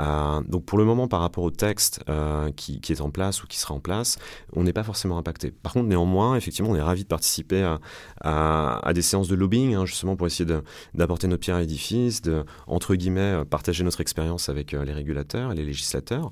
Euh, 0.00 0.40
donc 0.46 0.64
pour 0.64 0.78
le 0.78 0.84
moment, 0.84 1.08
par 1.08 1.20
rapport 1.20 1.44
au 1.44 1.50
texte 1.50 2.02
euh, 2.08 2.50
qui, 2.52 2.80
est 2.88 3.00
en 3.00 3.10
place 3.10 3.42
ou 3.42 3.46
qui 3.46 3.58
sera 3.58 3.74
en 3.74 3.80
place, 3.80 4.18
on 4.52 4.62
n'est 4.62 4.72
pas 4.72 4.82
forcément 4.82 5.18
impacté. 5.18 5.50
Par 5.50 5.72
contre, 5.72 5.88
néanmoins, 5.88 6.36
effectivement, 6.36 6.70
on 6.70 6.76
est 6.76 6.82
ravi 6.82 7.02
de 7.02 7.08
participer 7.08 7.76
à, 8.20 8.92
des 8.92 9.02
séances 9.02 9.28
de 9.28 9.34
lobbying, 9.34 9.74
hein, 9.74 9.86
justement 9.86 10.16
pour 10.16 10.26
essayer 10.26 10.48
d'apporter 10.94 11.28
notre 11.28 11.40
pierre 11.40 11.56
à 11.56 11.60
l'édifice, 11.60 12.22
de, 12.22 12.44
entre 12.66 12.94
guillemets, 12.94 13.44
partager 13.48 13.84
notre 13.84 14.00
expérience 14.00 14.48
avec 14.48 14.74
euh, 14.74 14.84
les 14.84 14.92
régulateurs 14.92 15.52
et 15.52 15.54
les 15.54 15.64
législateurs, 15.64 16.30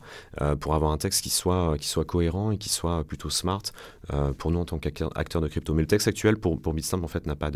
pour 0.61 0.75
avoir 0.75 0.93
un 0.93 0.99
texte 0.99 1.23
qui 1.23 1.31
soit, 1.31 1.77
qui 1.79 1.89
soit 1.89 2.05
cohérent 2.05 2.51
et 2.51 2.59
qui 2.59 2.69
soit 2.69 3.05
plutôt 3.05 3.31
smart 3.31 3.63
pour 4.39 4.51
nous 4.51 4.59
en 4.59 4.65
tant 4.65 4.79
qu'acteurs 4.79 5.41
de 5.41 5.49
crypto. 5.49 5.75
Mais 5.75 5.83
le 5.83 5.87
texte 5.87 6.09
actuel 6.09 6.37
pour, 6.37 6.61
pour 6.61 6.75
Bitstamp, 6.75 7.03
en 7.03 7.09
fait, 7.09 7.27
n'a 7.27 7.37
pas 7.37 7.51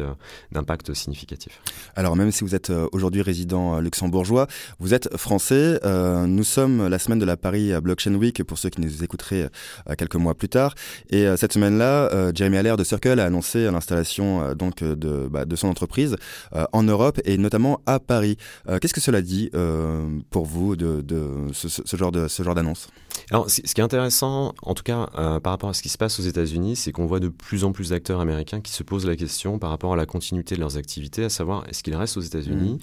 d'impact 0.53 0.95
significatif. 0.95 1.61
Alors, 1.97 2.17
même 2.17 2.31
si 2.31 2.45
vous 2.45 2.55
êtes 2.55 2.73
aujourd'hui 2.93 3.23
résident 3.23 3.81
luxembourgeois. 3.85 4.49
Vous 4.81 4.95
êtes 4.95 5.17
français. 5.17 5.79
Euh, 5.85 6.27
nous 6.27 6.45
sommes 6.45 6.89
la 6.89 6.99
semaine 6.99 7.19
de 7.19 7.25
la 7.25 7.37
Paris 7.37 7.73
Blockchain 7.81 8.15
Week 8.15 8.43
pour 8.43 8.59
ceux 8.59 8.71
qui 8.71 8.81
nous 8.81 9.05
écouteraient 9.05 9.49
euh, 9.89 9.95
quelques 9.97 10.17
mois 10.17 10.35
plus 10.35 10.49
tard. 10.49 10.75
Et 11.11 11.27
euh, 11.27 11.37
cette 11.37 11.53
semaine-là, 11.53 12.33
Jeremy 12.35 12.57
Allaire 12.57 12.77
de 12.77 12.85
Circle 12.85 13.21
a 13.21 13.25
annoncé 13.25 13.71
l'installation 13.71 14.55
donc 14.55 14.83
de, 14.83 15.29
bah, 15.31 15.45
de 15.45 15.57
son 15.57 15.69
entreprise 15.69 16.17
en 16.73 16.83
Europe 16.83 17.21
et 17.25 17.37
notamment 17.37 17.81
à 17.87 18.01
Paris. 18.01 18.37
Qu'est-ce 18.81 18.95
que 18.95 19.01
cela 19.01 19.21
dit 19.21 19.51
pour 20.31 20.47
vous 20.47 20.77
de, 20.77 21.03
de 21.03 21.29
ce, 21.53 21.69
ce, 21.69 21.97
genre 21.97 22.13
de 22.13 22.29
ce 22.29 22.43
genre 22.43 22.55
d'annonce? 22.55 22.89
Alors, 23.31 23.51
ce 23.51 23.61
qui 23.61 23.81
est 23.81 23.85
intéressant, 23.85 24.55
en 24.63 24.75
tout 24.75 24.83
cas 24.83 25.07
par 25.43 25.53
rapport 25.53 25.69
à 25.69 25.75
ce 25.75 25.83
qui 25.83 25.89
se 25.89 25.99
passe 25.99 26.19
aux 26.19 26.23
États-Unis, 26.23 26.77
c'est 26.77 26.93
qu'on 26.93 27.07
voit 27.07 27.21
de 27.21 27.29
plus 27.29 27.65
en 27.65 27.73
plus 27.73 27.91
d'acteurs 27.91 28.21
américains 28.21 28.61
qui 28.61 28.73
se 28.73 28.83
posent 28.83 29.07
la 29.07 29.17
question 29.17 29.59
par 29.59 29.71
rapport 29.71 29.93
à 29.93 29.97
la 29.97 30.07
continuité 30.07 30.55
de 30.55 30.61
leurs 30.61 30.77
activités, 30.77 31.25
à 31.25 31.29
savoir 31.29 31.65
est-ce 31.69 31.83
qu'ils 31.83 31.97
restent 31.97 32.17
aux 32.17 32.23
États-Unis 32.23 32.75
mmh. 32.75 32.79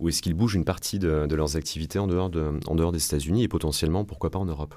ou 0.00 0.08
est-ce 0.08 0.22
qu'ils 0.22 0.34
bougent? 0.34 0.45
Une 0.54 0.64
partie 0.64 0.98
de, 0.98 1.34
leurs 1.34 1.56
activités 1.56 1.98
en 1.98 2.06
dehors, 2.06 2.30
de, 2.30 2.60
en 2.66 2.74
dehors 2.74 2.92
des 2.92 3.04
États-Unis 3.04 3.44
et 3.44 3.48
potentiellement, 3.48 4.04
pourquoi 4.04 4.30
pas 4.30 4.38
en 4.38 4.46
Europe. 4.46 4.74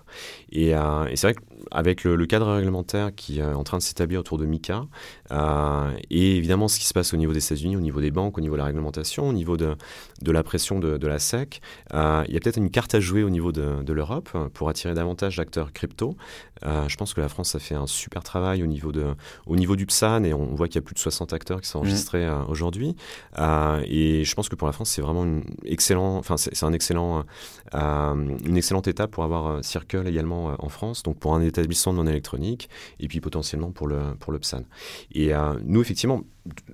Et, 0.51 0.75
euh, 0.75 1.05
et 1.05 1.15
c'est 1.15 1.31
vrai 1.31 1.35
qu'avec 1.71 2.03
le, 2.03 2.15
le, 2.15 2.25
cadre 2.25 2.53
réglementaire 2.53 3.13
qui 3.15 3.39
est 3.39 3.43
en 3.43 3.63
train 3.63 3.77
de 3.77 3.83
s'établir 3.83 4.19
autour 4.19 4.37
de 4.37 4.45
MICA, 4.45 4.85
euh, 5.31 5.91
et 6.09 6.37
évidemment 6.37 6.67
ce 6.67 6.79
qui 6.79 6.85
se 6.85 6.93
passe 6.93 7.13
au 7.13 7.17
niveau 7.17 7.33
des 7.33 7.43
États-Unis, 7.43 7.75
au 7.75 7.81
niveau 7.81 8.01
des 8.01 8.11
banques, 8.11 8.37
au 8.37 8.41
niveau 8.41 8.55
de 8.55 8.59
la 8.59 8.65
réglementation, 8.65 9.27
au 9.27 9.33
niveau 9.33 9.57
de, 9.57 9.75
de 10.21 10.31
la 10.31 10.43
pression 10.43 10.79
de, 10.79 10.97
de 10.97 11.07
la 11.07 11.19
SEC, 11.19 11.61
euh, 11.93 12.23
il 12.27 12.33
y 12.33 12.37
a 12.37 12.39
peut-être 12.39 12.57
une 12.57 12.69
carte 12.69 12.95
à 12.95 12.99
jouer 12.99 13.23
au 13.23 13.29
niveau 13.29 13.51
de, 13.51 13.83
de 13.83 13.93
l'Europe 13.93 14.29
pour 14.53 14.69
attirer 14.69 14.93
davantage 14.93 15.37
d'acteurs 15.37 15.73
crypto. 15.73 16.15
je 16.63 16.95
pense 16.95 17.13
que 17.13 17.21
la 17.21 17.29
France 17.29 17.55
a 17.55 17.59
fait 17.59 17.75
un 17.75 17.87
super 17.87 18.23
travail 18.23 18.63
au 18.63 18.67
niveau, 18.67 18.91
de, 18.91 19.05
au 19.45 19.55
niveau 19.55 19.75
du 19.75 19.85
PSAN 19.85 20.23
et 20.23 20.33
on 20.33 20.55
voit 20.55 20.67
qu'il 20.67 20.75
y 20.75 20.79
a 20.79 20.81
plus 20.81 20.95
de 20.95 20.99
60 20.99 21.33
acteurs 21.33 21.61
qui 21.61 21.69
sont 21.69 21.79
mmh. 21.79 21.81
enregistrés 21.81 22.29
aujourd'hui. 22.47 22.95
et 23.37 24.23
je 24.23 24.35
pense 24.35 24.49
que 24.49 24.55
pour 24.55 24.67
la 24.67 24.73
France, 24.73 24.89
c'est 24.89 25.01
vraiment 25.01 25.23
une 25.23 25.43
excellent, 25.65 26.17
enfin 26.17 26.37
c'est 26.37 26.63
un 26.63 26.73
excellent, 26.73 27.23
une 27.73 28.57
excellente 28.57 28.87
étape 28.87 29.11
pour 29.11 29.23
avoir 29.23 29.63
Circle 29.63 30.07
également 30.07 30.55
en 30.59 30.69
France, 30.69 31.03
donc 31.03 31.17
pour 31.17 31.35
un 31.35 31.41
établissement 31.49 31.93
non 31.93 32.07
électronique 32.07 32.69
et 32.99 33.07
puis 33.07 33.19
potentiellement 33.19 33.71
pour 33.71 33.87
le 33.87 34.15
pour 34.19 34.31
le 34.31 34.39
PSAN. 34.39 34.63
Et 35.13 35.31
nous 35.63 35.81
effectivement 35.81 36.23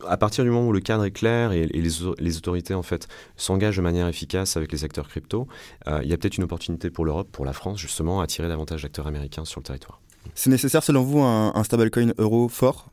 à 0.08 0.18
partir 0.18 0.44
du 0.44 0.50
moment 0.50 0.68
où 0.68 0.72
le 0.72 0.80
cadre 0.80 1.06
est 1.06 1.12
clair 1.12 1.52
et, 1.52 1.66
les, 1.66 2.38
autorités 2.38 2.74
en 2.74 2.84
fait 2.84 3.08
s'engagent 3.36 3.78
de 3.78 3.82
manière 3.82 4.08
efficace 4.08 4.58
avec 4.58 4.72
les 4.72 4.84
acteurs 4.84 5.08
crypto, 5.08 5.48
euh, 5.88 6.00
il 6.04 6.10
y 6.10 6.14
a 6.14 6.18
peut-être 6.18 6.38
une 6.38 6.44
opportunité 6.44 6.90
pour 6.90 7.06
l'Europe, 7.06 7.30
pour 7.32 7.46
la 7.46 7.54
France 7.54 7.80
justement, 7.80 8.22
à 8.22 8.24
attirer 8.24 8.48
davantage 8.48 8.84
d'acteurs 8.84 9.08
américains 9.08 9.46
sur 9.46 9.60
le 9.60 9.66
territoire. 9.66 10.00
C'est 10.34 10.50
nécessaire 10.50 10.84
selon 10.84 11.04
vous 11.04 11.22
un 11.22 11.64
stablecoin 11.64 12.14
euro 12.18 12.50
fort? 12.50 12.90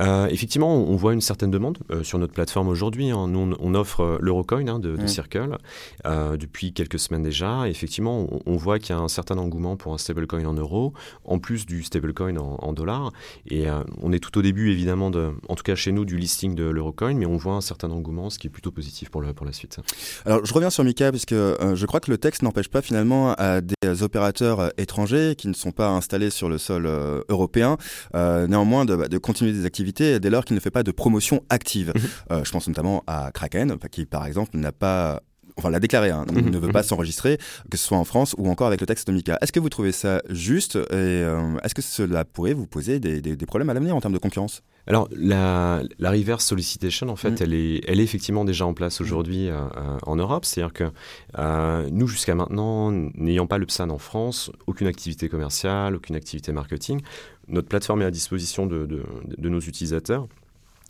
Euh, 0.00 0.26
effectivement, 0.28 0.74
on 0.74 0.96
voit 0.96 1.12
une 1.12 1.20
certaine 1.20 1.50
demande 1.50 1.78
euh, 1.90 2.02
sur 2.02 2.18
notre 2.18 2.32
plateforme 2.32 2.68
aujourd'hui. 2.68 3.10
Hein. 3.10 3.28
Nous, 3.28 3.54
on, 3.58 3.74
offre 3.74 4.00
euh, 4.00 4.18
l'Eurocoin 4.20 4.66
hein, 4.68 4.78
de, 4.78 5.06
Circle 5.06 5.58
depuis 6.04 6.72
quelques 6.72 6.98
semaines 6.98 7.22
déjà. 7.22 7.68
effectivement, 7.68 8.26
on, 8.46 8.56
voit 8.56 8.78
qu'il 8.78 8.94
y 8.94 8.98
a 8.98 9.00
un 9.00 9.08
certain 9.08 9.36
engouement 9.38 9.76
pour 9.76 9.92
un 9.92 9.98
stablecoin 9.98 10.44
en 10.44 10.54
euros, 10.54 10.92
en 11.24 11.38
plus 11.38 11.66
du 11.66 11.82
stablecoin 11.82 12.36
en, 12.36 12.56
en 12.60 12.72
dollars. 12.72 13.12
Et 13.46 13.66
on 14.00 14.12
est 14.12 14.18
tout 14.18 14.36
au 14.38 14.42
début, 14.42 14.70
évidemment, 14.70 15.10
de, 15.10 15.32
en 15.48 15.54
tout 15.54 15.62
cas 15.62 15.74
chez 15.74 15.92
nous, 15.92 16.04
du 16.04 16.16
listing 16.16 16.54
de 16.54 16.64
l'Eurocoin, 16.64 17.14
mais 17.14 17.26
on 17.26 17.36
voit 17.36 17.54
un 17.54 17.60
certain 17.60 17.90
engouement, 17.90 18.30
ce 18.30 18.38
qui 18.38 18.46
est 18.46 18.50
plutôt 18.50 18.70
positif 18.70 19.10
pour, 19.10 19.20
le, 19.20 19.32
pour 19.32 19.44
la 19.44 19.52
suite. 19.52 19.78
Alors, 20.24 20.44
je 20.44 20.54
reviens 20.54 20.70
sur 20.70 20.84
Mika, 20.84 21.10
parce 21.10 21.26
que 21.26 21.56
je 21.74 21.86
crois 21.86 22.00
que 22.00 22.10
le 22.10 22.18
texte 22.18 22.42
n'empêche 22.42 22.68
pas 22.68 22.82
finalement 22.82 23.32
à 23.32 23.60
des 23.60 24.02
opérateurs 24.02 24.72
étrangers 24.78 25.34
qui 25.36 25.48
ne 25.48 25.54
sont 25.54 25.72
pas 25.72 25.88
installés 25.88 26.30
sur 26.30 26.48
le 26.48 26.58
sol 26.58 26.86
européen, 27.28 27.76
néanmoins 28.14 28.84
de, 28.84 28.96
bah, 28.96 29.08
de 29.08 29.18
continuer 29.18 29.52
des 29.52 29.66
activités 29.66 29.81
dès 29.84 30.30
lors 30.30 30.44
qu'il 30.44 30.54
ne 30.54 30.60
fait 30.60 30.70
pas 30.70 30.82
de 30.82 30.90
promotion 30.90 31.42
active. 31.48 31.92
Mhm. 31.94 32.02
Euh, 32.30 32.44
je 32.44 32.50
pense 32.50 32.68
notamment 32.68 33.02
à 33.06 33.30
Kraken, 33.32 33.76
qui 33.90 34.06
par 34.06 34.26
exemple 34.26 34.56
n'a 34.56 34.72
pas 34.72 35.22
enfin 35.56 35.70
l'a 35.70 35.80
déclaré, 35.80 36.10
hein, 36.10 36.24
mhm. 36.32 36.50
ne 36.50 36.58
veut 36.58 36.72
pas 36.72 36.80
mhm. 36.80 36.86
s'enregistrer, 36.86 37.38
que 37.70 37.76
ce 37.76 37.84
soit 37.84 37.98
en 37.98 38.04
France 38.04 38.34
ou 38.38 38.48
encore 38.48 38.66
avec 38.66 38.80
le 38.80 38.86
texte 38.86 39.06
de 39.08 39.12
Mika. 39.12 39.38
Est-ce 39.40 39.52
que 39.52 39.60
vous 39.60 39.68
trouvez 39.68 39.92
ça 39.92 40.22
juste 40.30 40.76
et 40.76 40.80
euh, 40.92 41.58
est-ce 41.62 41.74
que 41.74 41.82
cela 41.82 42.24
pourrait 42.24 42.54
vous 42.54 42.66
poser 42.66 43.00
des, 43.00 43.36
problèmes 43.46 43.70
à 43.70 43.74
l'avenir 43.74 43.94
en 43.96 44.00
termes 44.00 44.14
de 44.14 44.18
concurrence? 44.18 44.62
Alors, 44.86 45.08
la, 45.12 45.82
reverse 46.00 46.44
solicitation, 46.44 47.08
en 47.08 47.16
fait, 47.16 47.40
elle, 47.40 47.54
est, 47.54 47.82
elle 47.86 48.00
est 48.00 48.02
effectivement 48.02 48.44
déjà 48.44 48.66
en 48.66 48.74
place 48.74 49.00
aujourd'hui 49.00 49.48
euh, 49.48 49.60
en 50.04 50.16
Europe. 50.16 50.44
C'est-à-dire 50.44 50.72
que 50.72 51.88
nous, 51.90 52.08
jusqu'à 52.08 52.34
maintenant, 52.34 52.90
n'ayant 52.90 53.46
pas 53.46 53.58
le 53.58 53.66
PSAN 53.66 53.90
en 53.90 53.98
France, 53.98 54.50
aucune 54.66 54.88
activité 54.88 55.28
commerciale, 55.28 55.94
aucune 55.94 56.16
activité 56.16 56.52
marketing, 56.52 57.00
notre 57.48 57.68
plateforme 57.68 58.02
est 58.02 58.06
à 58.06 58.10
disposition 58.10 58.66
de, 58.66 59.02
nos 59.38 59.60
utilisateurs. 59.60 60.26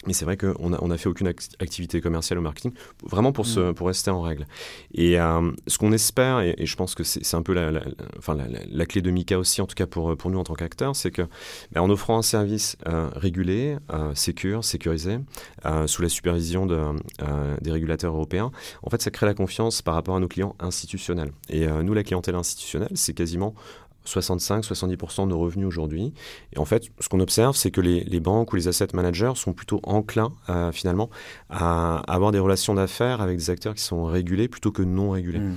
Mais 0.06 0.12
c'est 0.12 0.24
vrai 0.24 0.36
qu'on 0.36 0.70
n'a 0.70 0.78
on 0.82 0.90
a 0.90 0.96
fait 0.96 1.08
aucune 1.08 1.28
activité 1.28 2.00
commerciale 2.00 2.38
au 2.38 2.42
marketing, 2.42 2.72
vraiment 3.04 3.32
pour, 3.32 3.46
se, 3.46 3.60
mm. 3.60 3.74
pour 3.74 3.86
rester 3.86 4.10
en 4.10 4.20
règle. 4.20 4.46
Et 4.94 5.20
euh, 5.20 5.52
ce 5.66 5.78
qu'on 5.78 5.92
espère, 5.92 6.40
et, 6.40 6.56
je 6.58 6.76
pense 6.76 6.94
que 6.94 7.04
c'est 7.04 7.34
un 7.34 7.42
peu 7.42 7.52
la, 7.52 7.82
enfin 8.18 8.36
la, 8.68 8.86
clé 8.86 9.00
de 9.00 9.10
Mika 9.10 9.38
aussi, 9.38 9.60
en 9.60 9.66
tout 9.66 9.74
cas 9.74 9.86
pour, 9.86 10.16
pour 10.16 10.30
nous 10.30 10.38
en 10.38 10.44
tant 10.44 10.54
qu'acteurs, 10.54 10.96
c'est 10.96 11.10
que 11.10 11.22
ben, 11.72 11.80
en 11.80 11.90
offrant 11.90 12.18
un 12.18 12.22
service 12.22 12.76
euh, 12.88 13.08
régulé, 13.14 13.76
euh, 13.92 14.14
sécure, 14.14 14.64
sécurisé, 14.64 15.18
euh, 15.66 15.86
sous 15.86 16.02
la 16.02 16.08
supervision 16.08 16.66
de, 16.66 16.80
des 17.60 17.70
régulateurs 17.70 18.14
européens, 18.14 18.50
en 18.82 18.90
fait, 18.90 19.00
ça 19.02 19.10
crée 19.10 19.26
la 19.26 19.34
confiance 19.34 19.82
par 19.82 19.94
rapport 19.94 20.16
à 20.16 20.20
nos 20.20 20.28
clients 20.28 20.56
institutionnels. 20.58 21.32
Et 21.48 21.66
nous, 21.66 21.94
la 21.94 22.02
clientèle 22.02 22.34
institutionnelle, 22.34 22.90
c'est 22.94 23.14
quasiment 23.14 23.54
65-70% 24.06 25.24
de 25.24 25.30
nos 25.30 25.38
revenus 25.38 25.66
aujourd'hui. 25.66 26.12
Et 26.52 26.58
en 26.58 26.64
fait, 26.64 26.90
ce 26.98 27.08
qu'on 27.08 27.20
observe, 27.20 27.56
c'est 27.56 27.70
que 27.70 27.80
les, 27.80 28.20
banques 28.20 28.52
ou 28.52 28.56
les 28.56 28.68
asset 28.68 28.88
managers 28.94 29.32
sont 29.34 29.52
plutôt 29.52 29.80
enclins 29.82 30.32
euh, 30.48 30.70
finalement 30.70 31.10
à 31.50 31.98
avoir 32.12 32.30
des 32.30 32.38
relations 32.38 32.74
d'affaires 32.74 33.20
avec 33.20 33.36
des 33.36 33.50
acteurs 33.50 33.74
qui 33.74 33.82
sont 33.82 34.04
régulés 34.04 34.48
plutôt 34.48 34.70
que 34.70 34.82
non 34.82 35.10
régulés. 35.10 35.40
Mmh. 35.40 35.56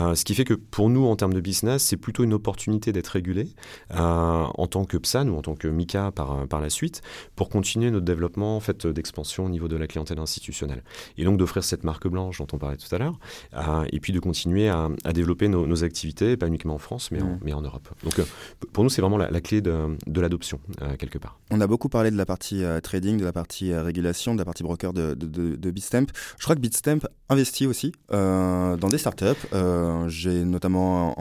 Euh, 0.00 0.14
ce 0.14 0.24
qui 0.24 0.34
fait 0.34 0.44
que 0.44 0.54
pour 0.54 0.88
nous, 0.88 1.04
en 1.06 1.16
termes 1.16 1.34
de 1.34 1.40
business, 1.40 1.82
c'est 1.82 1.96
plutôt 1.96 2.24
une 2.24 2.32
opportunité 2.32 2.92
d'être 2.92 3.08
régulé 3.08 3.48
euh, 3.92 3.96
en 3.96 4.66
tant 4.66 4.84
que 4.84 4.96
PSAN 4.96 5.28
ou 5.28 5.36
en 5.36 5.42
tant 5.42 5.54
que 5.54 5.68
MICA 5.68 6.10
par, 6.12 6.46
par 6.48 6.60
la 6.60 6.70
suite 6.70 7.02
pour 7.34 7.48
continuer 7.48 7.90
notre 7.90 8.04
développement 8.04 8.56
en 8.56 8.60
fait, 8.60 8.86
d'expansion 8.86 9.44
au 9.44 9.48
niveau 9.48 9.68
de 9.68 9.76
la 9.76 9.86
clientèle 9.86 10.18
institutionnelle. 10.18 10.82
Et 11.18 11.24
donc 11.24 11.36
d'offrir 11.36 11.64
cette 11.64 11.84
marque 11.84 12.08
blanche 12.08 12.38
dont 12.38 12.46
on 12.52 12.58
parlait 12.58 12.76
tout 12.76 12.94
à 12.94 12.98
l'heure 12.98 13.18
et 13.92 14.00
puis 14.00 14.12
de 14.12 14.20
continuer 14.20 14.68
à, 14.68 14.88
développer 15.12 15.48
nos, 15.48 15.84
activités, 15.84 16.36
pas 16.36 16.46
uniquement 16.46 16.74
en 16.74 16.78
France, 16.78 17.10
mais, 17.10 17.20
mmh. 17.20 17.38
mais 17.42 17.52
en 17.52 17.62
Europe. 17.62 17.85
Donc 18.02 18.18
euh, 18.18 18.24
pour 18.72 18.84
nous, 18.84 18.90
c'est 18.90 19.00
vraiment 19.00 19.18
la, 19.18 19.40
clé 19.40 19.60
de, 19.60 19.96
l'adoption, 20.14 20.60
euh, 20.82 20.96
quelque 20.96 21.18
part. 21.18 21.38
On 21.50 21.60
a 21.60 21.66
beaucoup 21.66 21.88
parlé 21.88 22.10
de 22.10 22.16
la 22.16 22.26
partie 22.26 22.62
euh, 22.64 22.80
trading, 22.80 23.18
de 23.18 23.24
la 23.24 23.32
partie 23.32 23.74
régulation, 23.74 24.34
de 24.34 24.38
la 24.38 24.44
partie 24.44 24.62
broker 24.62 24.92
de, 24.92 25.14
de, 25.14 25.70
Bitstamp. 25.70 26.06
Je 26.38 26.44
crois 26.44 26.54
que 26.54 26.60
Bitstamp 26.60 27.00
investit 27.28 27.66
aussi 27.66 27.92
dans 28.10 28.88
des 28.88 28.98
startups. 28.98 29.26
J'ai 30.08 30.44
notamment 30.44 31.14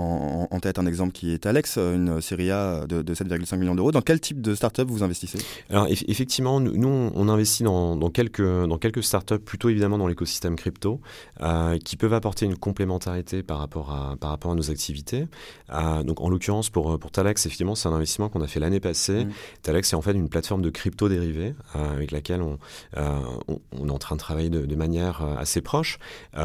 en, 0.53 0.59
tête 0.59 0.79
un 0.79 0.85
exemple 0.85 1.11
qui 1.11 1.31
est 1.31 1.45
Alex, 1.45 1.77
une 1.77 2.21
série 2.21 2.51
A 2.51 2.85
de, 2.87 3.01
7,5 3.13 3.57
millions 3.57 3.75
d'euros. 3.75 3.91
Dans 3.91 4.01
quel 4.01 4.19
type 4.19 4.41
de 4.41 4.55
startup 4.55 4.87
vous 4.87 5.03
investissez? 5.03 5.39
Alors 5.69 5.87
effectivement, 5.89 6.59
nous, 6.59 7.11
on 7.13 7.29
investit 7.29 7.63
dans, 7.63 8.09
quelques, 8.09 8.41
dans 8.41 8.77
quelques 8.77 9.03
startups, 9.03 9.39
plutôt 9.39 9.69
évidemment 9.69 9.97
dans 9.97 10.07
l'écosystème 10.07 10.55
crypto, 10.55 11.01
qui 11.83 11.97
peuvent 11.97 12.13
apporter 12.13 12.45
une 12.45 12.57
complémentarité 12.57 13.43
par 13.43 13.59
rapport 13.59 13.91
à, 13.91 14.15
par 14.17 14.29
rapport 14.29 14.51
à 14.51 14.55
nos 14.55 14.71
activités. 14.71 15.27
donc 16.03 16.21
en 16.21 16.29
l'occurrence, 16.29 16.54
pour, 16.71 16.93
euh, 16.93 16.97
pour 16.97 17.11
Talax, 17.11 17.45
effectivement, 17.45 17.75
c'est 17.75 17.87
un 17.89 17.93
investissement 17.93 18.29
qu'on 18.29 18.41
a 18.41 18.47
fait 18.47 18.59
l'année 18.59 18.79
passée. 18.79 19.25
Mmh. 19.25 19.31
Talax, 19.61 19.89
c'est 19.89 19.95
en 19.95 20.01
fait 20.01 20.13
une 20.13 20.29
plateforme 20.29 20.61
de 20.61 20.69
crypto 20.69 21.09
dérivés 21.09 21.53
euh, 21.75 21.93
avec 21.93 22.11
laquelle 22.11 22.41
euh, 22.41 23.19
on, 23.47 23.59
on, 23.71 23.87
est 23.87 23.91
en 23.91 23.97
train 23.97 24.15
de 24.15 24.19
travailler 24.19 24.49
de, 24.49 24.75
manière 24.75 25.21
assez 25.39 25.61
proche, 25.61 25.99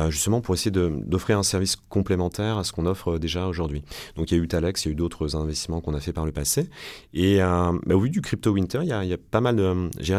justement 0.09 0.41
pour 0.41 0.55
essayer 0.55 0.71
d'offrir 0.71 1.37
un 1.37 1.43
service 1.43 1.75
complémentaire 1.89 2.59
à 2.59 2.65
ce 2.65 2.73
qu'on 2.73 2.87
offre 2.87 3.19
déjà 3.19 3.49
aujourd'hui. 3.49 3.83
Donc 4.15 4.31
il 4.31 4.37
y 4.37 4.41
a 4.41 4.43
eu 4.43 4.47
Talax, 4.47 4.85
il 4.85 4.89
y 4.89 4.91
a 4.91 4.93
eu 4.93 4.95
d'autres 4.95 5.35
investissements 5.35 5.81
qu'on 5.81 5.95
a 5.95 6.01
fait 6.01 6.13
par 6.13 6.25
le 6.25 6.31
passé. 6.31 6.71
Et 7.13 7.39
bah, 7.39 7.73
au 7.91 7.99
vu 7.99 8.09
du 8.09 8.21
crypto 8.21 8.53
winter, 8.53 8.81
il 8.83 8.89
y 8.89 8.93
a, 8.93 9.03
il 9.03 9.11
y 9.11 9.13
a 9.13 9.19
pas 9.19 9.41
mal 9.41 9.57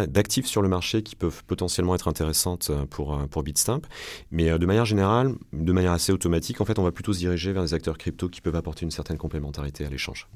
d'actifs 0.10 0.46
sur 0.46 0.62
le 0.62 0.68
marché 0.68 1.04
qui 1.04 1.16
peuvent 1.16 1.42
potentiellement 1.46 1.96
être 1.96 2.10
intéressantes 2.10 2.70
pour, 2.90 3.18
pour 3.30 3.44
Bitstamp. 3.44 3.82
Mais 4.30 4.60
de 4.60 4.66
manière 4.66 4.86
générale, 4.86 5.36
de 5.54 5.72
manière 5.72 5.94
assez 5.94 6.12
automatique, 6.12 6.60
en 6.60 6.66
fait, 6.66 6.78
on 6.80 6.84
va 6.84 6.92
plutôt 6.92 7.14
se 7.14 7.20
diriger 7.20 7.54
vers 7.54 7.64
des 7.64 7.74
acteurs 7.74 7.98
crypto 7.98 8.28
qui 8.28 8.42
peuvent 8.42 8.58
apporter 8.58 8.84
une 8.84 8.92
certaine 8.92 9.18
complémentarité 9.18 9.81
l'échange. 9.90 10.28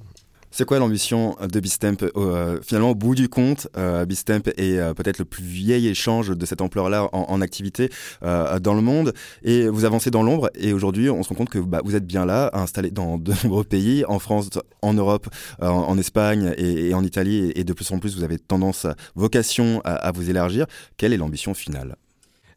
C'est 0.57 0.63
quoi 0.63 0.79
l'ambition 0.79 1.35
de 1.41 1.59
Bistemp 1.59 1.97
euh, 2.15 2.61
Finalement, 2.63 2.91
au 2.91 2.95
bout 2.95 3.13
du 3.13 3.27
compte, 3.27 3.67
euh, 3.75 4.05
Bistemp 4.05 4.47
est 4.55 4.77
euh, 4.77 4.93
peut-être 4.93 5.19
le 5.19 5.25
plus 5.25 5.43
vieil 5.43 5.89
échange 5.89 6.29
de 6.29 6.45
cette 6.45 6.61
ampleur-là 6.61 7.09
en, 7.11 7.41
activité 7.41 7.89
dans 8.21 8.73
le 8.73 8.79
monde. 8.79 9.13
Et 9.43 9.67
vous 9.67 9.83
avancez 9.83 10.11
dans 10.11 10.23
l'ombre. 10.23 10.49
Et 10.55 10.71
aujourd'hui, 10.71 11.09
on 11.09 11.23
se 11.23 11.27
rend 11.27 11.35
compte 11.35 11.49
que 11.49 11.59
bah, 11.59 11.81
vous 11.83 11.97
êtes 11.97 12.07
bien 12.07 12.25
là, 12.25 12.51
installé 12.53 12.89
dans 12.89 13.17
de 13.17 13.33
nombreux 13.43 13.65
pays, 13.65 14.05
en 14.07 14.17
France, 14.17 14.49
en 14.81 14.93
Europe, 14.93 15.27
en, 15.61 15.97
Espagne 15.97 16.53
et, 16.57 16.93
en 16.93 17.03
Italie. 17.03 17.51
Et, 17.53 17.65
de 17.65 17.73
plus 17.73 17.91
en 17.91 17.99
plus, 17.99 18.15
vous 18.15 18.23
avez 18.23 18.39
tendance, 18.39 18.87
vocation 19.15 19.81
à, 19.83 19.95
à 19.95 20.13
vous 20.13 20.29
élargir. 20.29 20.67
Quelle 20.95 21.11
est 21.11 21.17
l'ambition 21.17 21.53
finale? 21.53 21.97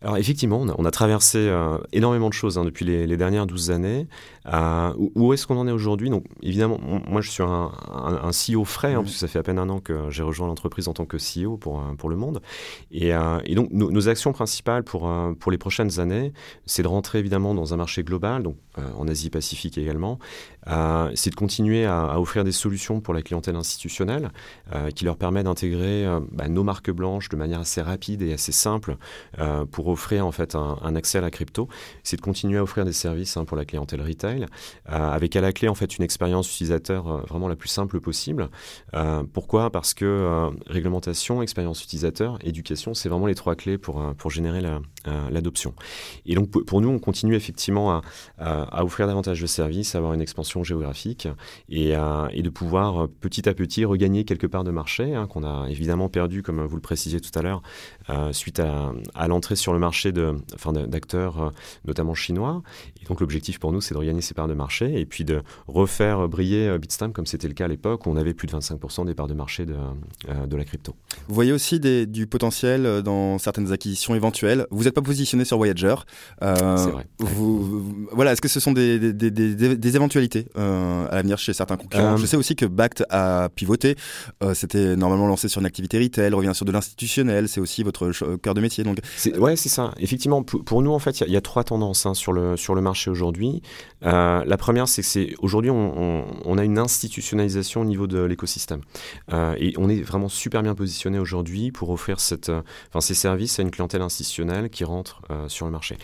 Alors 0.01 0.16
effectivement, 0.16 0.64
on 0.79 0.85
a, 0.85 0.90
traversé 0.92 1.38
euh, 1.38 1.77
énormément 1.92 2.29
de 2.29 2.35
choses 2.35 2.57
hein, 2.57 2.64
depuis 2.64 2.85
les, 2.85 3.16
dernières 3.16 3.46
12 3.46 3.72
années. 3.72 4.07
Euh, 4.53 4.93
où, 5.15 5.33
est-ce 5.33 5.47
qu'on 5.47 5.59
en 5.59 5.69
est 5.69 5.73
aujourd'hui? 5.73 6.11
Donc 6.11 6.25
évidemment, 6.43 6.79
moi 7.07 7.21
je 7.21 7.31
suis 7.31 7.43
un, 7.43 7.71
un, 7.91 8.31
CEO 8.31 8.65
frais, 8.65 8.95
hein, 8.95 9.03
mmh. 9.03 9.09
ça 9.09 9.29
fait 9.29 9.39
à 9.39 9.43
peine 9.43 9.59
un 9.59 9.69
an 9.69 9.81
que 9.81 10.11
j'ai 10.11 10.23
rejoint 10.23 10.47
l'entreprise 10.47 10.89
en 10.89 10.95
tant 10.95 11.05
que 11.05 11.17
CEO 11.17 11.57
pour, 11.57 11.81
euh, 11.81 11.95
pour 11.97 12.09
le 12.09 12.17
monde. 12.17 12.41
Et, 12.91 13.13
donc 13.55 13.71
nos, 13.73 14.09
actions 14.09 14.33
principales 14.33 14.85
pour, 14.85 15.11
pour 15.39 15.53
les 15.53 15.59
prochaines 15.59 16.01
années, 16.01 16.33
c'est 16.67 16.83
de 16.83 16.89
rentrer 16.89 17.19
évidemment 17.19 17.55
dans 17.55 17.75
un 17.75 17.77
marché 17.77 18.03
global, 18.03 18.43
donc 18.43 18.57
en 18.97 19.09
Asie-Pacifique 19.09 19.77
également. 19.77 20.19
c'est 21.15 21.31
de 21.31 21.35
continuer 21.35 21.85
à, 21.85 22.21
offrir 22.21 22.45
des 22.45 22.53
solutions 22.53 23.01
pour 23.01 23.13
la 23.13 23.23
clientèle 23.23 23.57
institutionnelle 23.57 24.31
qui 24.95 25.05
leur 25.05 25.17
permet 25.17 25.43
d'intégrer 25.43 26.07
bah, 26.31 26.49
nos 26.49 26.63
marques 26.63 26.91
blanches 26.91 27.29
de 27.29 27.37
manière 27.37 27.61
assez 27.61 27.83
rapide 27.83 28.23
et 28.23 28.33
assez 28.33 28.53
simple 28.53 28.97
pour 29.73 29.89
offrir 29.89 30.25
en 30.25 30.33
fait 30.33 30.55
un, 30.55 30.95
accès 30.95 31.19
à 31.19 31.21
la 31.21 31.31
crypto, 31.31 31.69
c'est 32.03 32.17
de 32.17 32.23
continuer 32.23 32.59
à 32.59 32.63
offrir 32.63 32.85
des 32.85 32.93
services 32.93 33.37
hein, 33.37 33.45
pour 33.45 33.57
la 33.57 33.65
clientèle 33.65 34.03
retail, 34.03 34.38
euh, 34.44 35.11
avec 35.11 35.37
à 35.37 35.40
la 35.40 35.53
clé 35.53 35.68
en 35.68 35.74
fait 35.74 35.96
une 35.96 36.05
expérience 36.05 36.51
utilisateur 36.53 37.09
euh, 37.09 37.20
vraiment 37.29 37.48
la 37.48 37.57
plus 37.57 37.68
simple 37.68 38.01
possible. 38.01 38.48
Euh, 38.94 39.22
pourquoi? 39.33 39.70
Parce 39.70 39.94
que 39.94 40.51
réglementation, 40.66 41.42
expérience 41.42 41.83
utilisateur, 41.83 42.38
éducation, 42.42 42.94
c'est 42.94 43.09
vraiment 43.09 43.27
les 43.27 43.35
trois 43.35 43.55
clés 43.55 43.79
pour, 43.79 44.14
pour 44.16 44.31
générer 44.31 44.62
l'adoption. 45.31 45.74
Et 46.27 46.35
donc 46.35 46.51
pour 46.51 46.81
nous, 46.81 46.88
on 46.88 46.98
continue 46.98 47.35
effectivement 47.35 47.92
à, 47.92 48.03
à 48.38 48.85
offrir 48.85 49.07
davantage 49.07 49.40
de 49.40 49.46
services, 49.46 49.94
avoir 49.94 50.12
une 50.12 50.20
expansion 50.20 50.62
géographique 50.62 51.29
et, 51.68 51.92
de 51.94 52.51
pouvoir 52.51 53.09
petit 53.20 53.48
à 53.48 53.55
petit 53.55 53.85
regagner 53.85 54.24
quelque 54.24 54.46
part 54.46 54.64
de 54.64 54.70
marché 54.70 55.14
hein, 55.14 55.27
qu'on 55.27 55.44
a 55.44 55.68
évidemment 55.68 56.09
perdu, 56.09 56.42
comme 56.42 56.64
vous 56.64 56.77
le 56.77 56.83
précisiez 56.83 57.20
tout 57.20 57.37
à 57.38 57.42
l'heure, 57.42 57.62
suite 58.33 58.61
à, 58.61 59.29
l'entrée 59.29 59.57
sur 59.57 59.72
le 59.72 59.79
marché 59.79 60.12
d'acteurs 60.12 61.53
notamment 61.85 62.14
chinois. 62.14 62.62
Et 63.01 63.05
donc 63.07 63.20
l'objectif 63.20 63.59
pour 63.59 63.72
nous, 63.72 63.81
c'est 63.81 63.94
de 63.94 63.98
regagner 63.98 64.22
ces 64.29 64.35
parts 64.35 64.49
de 64.49 64.55
marché 64.55 65.01
et 65.01 65.07
puis 65.07 65.25
de 65.25 65.43
refaire 65.67 66.29
briller 66.29 66.79
Bitstamp 66.79 67.12
comme 67.12 67.27
c'était 67.27 67.49
le 67.49 67.55
cas 67.55 67.64
à 67.64 67.69
l'époque 67.69 68.07
où 68.07 68.11
on 68.11 68.17
avait 68.17 68.35
plus 68.35 68.47
de 68.47 68.53
25% 68.53 69.07
des 69.07 69.14
parts 69.14 69.27
de 69.27 69.35
marché 69.35 69.67
de, 69.67 69.77
de 70.47 70.57
la 70.57 70.64
crypto. 70.64 70.95
Vous 71.29 71.35
voyez 71.35 71.53
aussi 71.53 71.81
des, 71.81 72.07
du 72.07 72.27
potentiel 72.27 73.03
dans 73.03 73.38
certaines 73.38 73.73
acquisitions 73.73 74.14
éventuelles. 74.14 74.67
Vous 74.71 74.85
n'êtes 74.85 74.95
pas 74.95 75.03
positionné 75.03 75.45
sur 75.45 75.57
Voyager. 75.57 75.95
Euh, 76.43 76.77
c'est 76.77 76.91
vrai. 76.91 77.07
Vous, 77.19 78.07
voilà, 78.12 78.33
est-ce 78.33 78.41
que 78.41 78.49
ce 78.49 78.61
sont 78.61 78.73
des, 78.73 79.12
des, 79.12 79.31
des, 79.31 79.77
des 79.77 79.97
éventualités 79.97 80.47
euh, 80.57 81.07
à 81.11 81.17
l'avenir 81.17 81.38
chez 81.38 81.53
certains 81.53 81.77
concurrents? 81.77 82.14
Euh, 82.14 82.17
Je 82.17 82.27
sais 82.27 82.37
aussi 82.37 82.57
que 82.57 82.67
Bact 82.67 83.05
a 83.11 83.49
pivoté. 83.55 83.97
C'était 84.55 84.97
normalement 84.97 85.27
lancé 85.27 85.49
sur 85.49 85.61
une 85.61 85.67
activité 85.67 85.99
retail, 85.99 86.33
revient 86.33 86.55
sur 86.55 86.64
de 86.64 86.73
l'institutionnel. 86.73 87.49
C'est 87.49 87.61
aussi 87.61 87.83
votre 87.83 88.12
cœur 88.37 88.55
de 88.55 88.61
métier. 88.61 88.85
Donc. 88.85 88.99
Ouais, 89.38 89.57
c'est 89.57 89.69
ça. 89.69 89.93
Effectivement, 89.99 90.43
pour, 90.43 90.83
nous, 90.83 90.93
en 90.93 90.99
fait, 90.99 91.21
il 91.21 91.33
y, 91.33 91.37
a 91.37 91.41
trois 91.41 91.64
tendances 91.64 92.07
hein, 92.07 92.14
sur, 92.14 92.33
le, 92.33 92.57
sur 92.57 92.75
le 92.75 92.81
marché 92.81 93.11
aujourd'hui. 93.11 93.62
La 94.12 94.57
première, 94.57 94.88
c'est 94.88 95.03
que 95.03 95.35
aujourd'hui, 95.40 95.71
on, 95.71 96.59
a 96.59 96.64
une 96.64 96.79
institutionnalisation 96.79 97.83
au 97.83 97.85
niveau 97.85 98.07
de 98.07 98.21
l'écosystème. 98.23 98.81
et 99.59 99.75
on 99.77 99.88
est 99.88 100.03
vraiment 100.03 100.29
super 100.29 100.62
bien 100.62 100.75
positionné 100.75 101.18
aujourd'hui 101.18 101.73
pour 101.73 101.90
offrir 101.90 102.16
enfin, 102.18 103.01
ces 103.01 103.14
services 103.14 103.59
à 103.59 103.62
une 103.62 103.71
clientèle 103.71 104.03
institutionnelle 104.03 104.71
qui 104.71 104.85
rentre 104.85 105.23
sur 105.49 105.66
le 105.66 105.73
marché. 105.73 105.97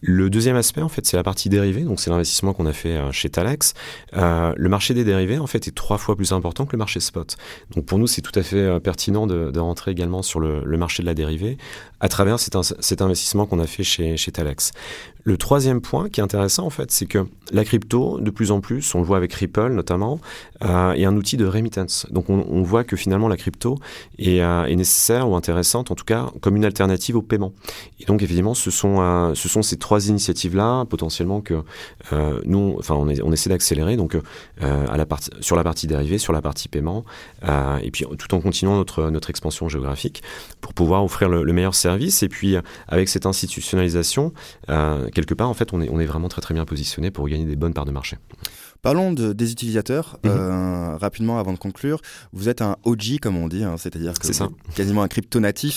Le 0.00 0.30
deuxième 0.30 0.56
aspect, 0.56 0.82
en 0.82 0.88
fait, 0.88 1.06
c'est 1.06 1.16
la 1.16 1.22
partie 1.22 1.48
dérivée. 1.48 1.82
Donc, 1.82 2.00
c'est 2.00 2.10
l'investissement 2.10 2.52
qu'on 2.52 2.66
a 2.66 2.72
fait 2.72 2.96
euh, 2.96 3.12
chez 3.12 3.30
Talex. 3.30 3.74
Euh, 4.16 4.52
le 4.56 4.68
marché 4.68 4.94
des 4.94 5.04
dérivés, 5.04 5.38
en 5.38 5.46
fait, 5.46 5.68
est 5.68 5.74
trois 5.74 5.98
fois 5.98 6.16
plus 6.16 6.32
important 6.32 6.66
que 6.66 6.72
le 6.72 6.78
marché 6.78 7.00
spot. 7.00 7.36
Donc, 7.74 7.86
pour 7.86 7.98
nous, 7.98 8.06
c'est 8.06 8.22
tout 8.22 8.36
à 8.38 8.42
fait 8.42 8.56
euh, 8.56 8.80
pertinent 8.80 9.26
de, 9.26 9.58
rentrer 9.58 9.90
également 9.90 10.22
sur 10.22 10.40
le, 10.40 10.62
marché 10.78 11.02
de 11.02 11.08
la 11.08 11.14
dérivée 11.14 11.58
à 12.00 12.08
travers 12.08 12.38
cet, 12.38 12.54
investissement 13.02 13.46
qu'on 13.46 13.58
a 13.58 13.66
fait 13.66 13.82
chez, 13.82 14.16
Talex. 14.32 14.70
Le 15.24 15.36
troisième 15.36 15.80
point 15.80 16.08
qui 16.08 16.20
est 16.20 16.22
intéressant, 16.22 16.64
en 16.64 16.70
fait, 16.70 16.90
c'est 16.90 17.06
que 17.06 17.26
la 17.52 17.64
crypto, 17.64 18.20
de 18.20 18.30
plus 18.30 18.50
en 18.50 18.60
plus, 18.60 18.94
on 18.94 18.98
le 18.98 19.04
voit 19.04 19.16
avec 19.16 19.32
Ripple 19.32 19.72
notamment, 19.72 20.20
euh, 20.64 20.92
est 20.92 21.04
un 21.04 21.16
outil 21.16 21.36
de 21.36 21.46
remittance. 21.46 22.06
Donc, 22.10 22.30
on, 22.30 22.62
voit 22.62 22.84
que 22.84 22.96
finalement, 22.96 23.28
la 23.28 23.36
crypto 23.36 23.78
est, 24.18 24.40
euh, 24.40 24.64
est, 24.64 24.76
nécessaire 24.76 25.28
ou 25.28 25.36
intéressante, 25.36 25.90
en 25.90 25.94
tout 25.94 26.04
cas, 26.04 26.30
comme 26.40 26.56
une 26.56 26.64
alternative 26.64 27.16
au 27.16 27.22
paiement. 27.22 27.52
Et 28.00 28.04
donc, 28.04 28.22
évidemment, 28.22 28.54
ce 28.54 28.70
sont, 28.70 29.00
euh, 29.00 29.34
ce 29.34 29.48
sont 29.48 29.62
ces 29.62 29.76
trois 29.76 30.08
initiatives-là, 30.08 30.84
potentiellement, 30.86 31.40
que 31.40 31.62
nous, 32.44 32.76
enfin, 32.78 32.94
on, 32.94 33.32
essaie 33.32 33.50
d'accélérer, 33.50 33.96
donc, 33.96 34.16
sur 35.40 35.56
la 35.56 35.64
partie 35.64 35.86
dérivée, 35.86 36.18
sur 36.18 36.32
la 36.32 36.42
partie 36.42 36.68
paiement, 36.68 37.04
et 37.82 37.90
puis 37.90 38.04
tout 38.18 38.34
en 38.34 38.40
continuant 38.40 38.76
notre, 38.76 39.28
expansion 39.28 39.68
géographique 39.68 40.22
pour 40.60 40.72
pouvoir 40.72 41.04
offrir 41.04 41.28
le 41.28 41.52
meilleur 41.52 41.74
service. 41.74 42.22
Et 42.22 42.28
puis, 42.28 42.56
avec 42.88 43.08
cette 43.08 43.26
institutionnalisation, 43.26 44.32
quelque 45.10 45.34
part, 45.34 45.48
en 45.48 45.54
fait, 45.54 45.72
on 45.72 45.80
est, 45.80 45.88
on 45.90 45.98
est 46.00 46.06
vraiment 46.06 46.28
très 46.28 46.40
très 46.42 46.54
bien 46.54 46.64
positionné 46.64 47.10
pour 47.10 47.28
gagner 47.28 47.44
des 47.44 47.56
bonnes 47.56 47.74
parts 47.74 47.84
de 47.86 47.92
marché. 47.92 48.16
Parlons 48.80 49.12
de, 49.12 49.32
des 49.32 49.50
utilisateurs 49.50 50.18
-hmm. 50.22 50.28
euh, 50.28 50.96
rapidement 50.96 51.36
avant 51.40 51.52
de 51.52 51.58
conclure. 51.58 51.98
Vous 52.32 52.48
êtes 52.48 52.62
un 52.62 52.76
OG 52.84 53.18
comme 53.20 53.36
on 53.36 53.48
dit, 53.48 53.64
hein, 53.64 53.76
c'est-à-dire 53.76 54.14
que 54.14 54.28
quasiment 54.76 55.02
un 55.02 55.08
crypto 55.08 55.40
natif. 55.40 55.76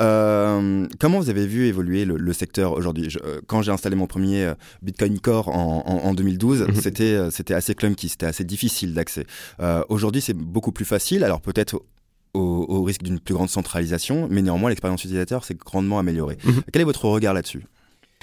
Euh, 0.00 0.86
comment 1.00 1.18
vous 1.22 1.30
avez 1.30 1.46
vu 1.46 1.60
évoluer 1.66 2.04
le, 2.04 2.16
le 2.28 2.32
secteur 2.32 2.68
aujourd'hui? 2.78 3.08
Euh, 3.24 3.40
Quand 3.46 3.62
j'ai 3.64 3.72
installé 3.72 3.96
mon 3.96 4.06
premier 4.06 4.44
euh, 4.44 4.54
Bitcoin 4.82 5.18
Core 5.26 5.48
en, 5.48 5.82
en, 5.86 5.96
en 6.08 6.14
2012, 6.14 6.60
mm 6.60 6.64
-hmm. 6.66 6.80
c'était 6.84 7.30
c'était 7.30 7.54
assez 7.60 7.74
clunky, 7.74 8.08
c'était 8.14 8.26
assez 8.32 8.44
difficile 8.54 8.90
d'accès. 8.98 9.24
aujourd'hui, 9.94 10.20
c'est 10.26 10.36
beaucoup 10.54 10.72
plus 10.78 10.84
facile. 10.94 11.20
Alors 11.28 11.40
peut-être 11.48 11.74
au, 12.34 12.64
au, 12.68 12.82
risque 12.82 13.02
d'une 13.02 13.20
plus 13.26 13.34
grande 13.34 13.50
centralisation, 13.58 14.16
mais 14.30 14.42
néanmoins 14.42 14.68
l'expérience 14.72 15.02
utilisateur 15.04 15.44
s'est 15.46 15.54
grandement 15.70 15.98
améliorée. 15.98 16.38
-hmm. 16.40 16.62
Quel 16.72 16.80
est 16.82 16.90
votre 16.92 17.06
regard 17.16 17.34
là-dessus? 17.34 17.64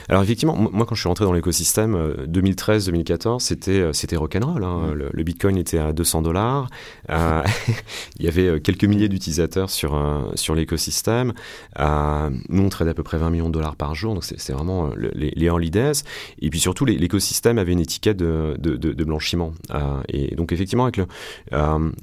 Alors 0.08 0.24
effectivement, 0.24 0.56
moi 0.56 0.86
quand 0.86 0.96
je 0.96 1.02
suis 1.02 1.08
rentré 1.08 1.26
dans 1.26 1.34
l'écosystème 1.34 1.96
2013-2014, 2.28 3.40
c'était 3.40 3.90
c'était 3.94 4.16
rock'n'roll. 4.16 4.64
Hein. 4.64 4.94
Le, 4.94 5.10
le, 5.12 5.24
Bitcoin 5.24 5.58
était 5.58 5.78
à 5.78 5.94
200 5.94 6.22
dollars. 6.22 6.68
Euh, 7.10 7.44
il 8.20 8.26
y 8.26 8.28
avait 8.28 8.60
quelques 8.62 8.86
milliers 8.86 9.10
d'utilisateurs 9.10 9.70
sur 9.70 10.00
sur 10.36 10.56
l'écosystème. 10.56 11.34
Euh, 11.80 12.30
nous 12.50 12.64
on 12.64 12.70
tradait 12.70 12.92
à 12.92 12.94
peu 12.94 13.04
près 13.04 13.18
20 13.18 13.30
millions 13.30 13.48
de 13.48 13.54
dollars 13.54 13.76
par 13.76 13.96
jour, 13.96 14.14
donc 14.14 14.24
c'est 14.24 14.54
vraiment 14.54 14.92
les, 14.96 15.32
les 15.36 15.46
early 15.46 15.72
days. 15.72 16.04
Et 16.42 16.50
puis 16.50 16.60
surtout 16.60 16.86
l'écosystème 16.86 17.58
avait 17.58 17.74
une 17.74 17.80
étiquette 17.80 18.18
de, 18.18 18.56
de, 18.60 18.76
de, 18.76 18.94
de 18.94 19.04
blanchiment. 19.04 19.54
Euh, 19.72 20.02
et 20.08 20.36
donc 20.36 20.52
effectivement 20.52 20.84
avec 20.84 20.98
le, 20.98 21.06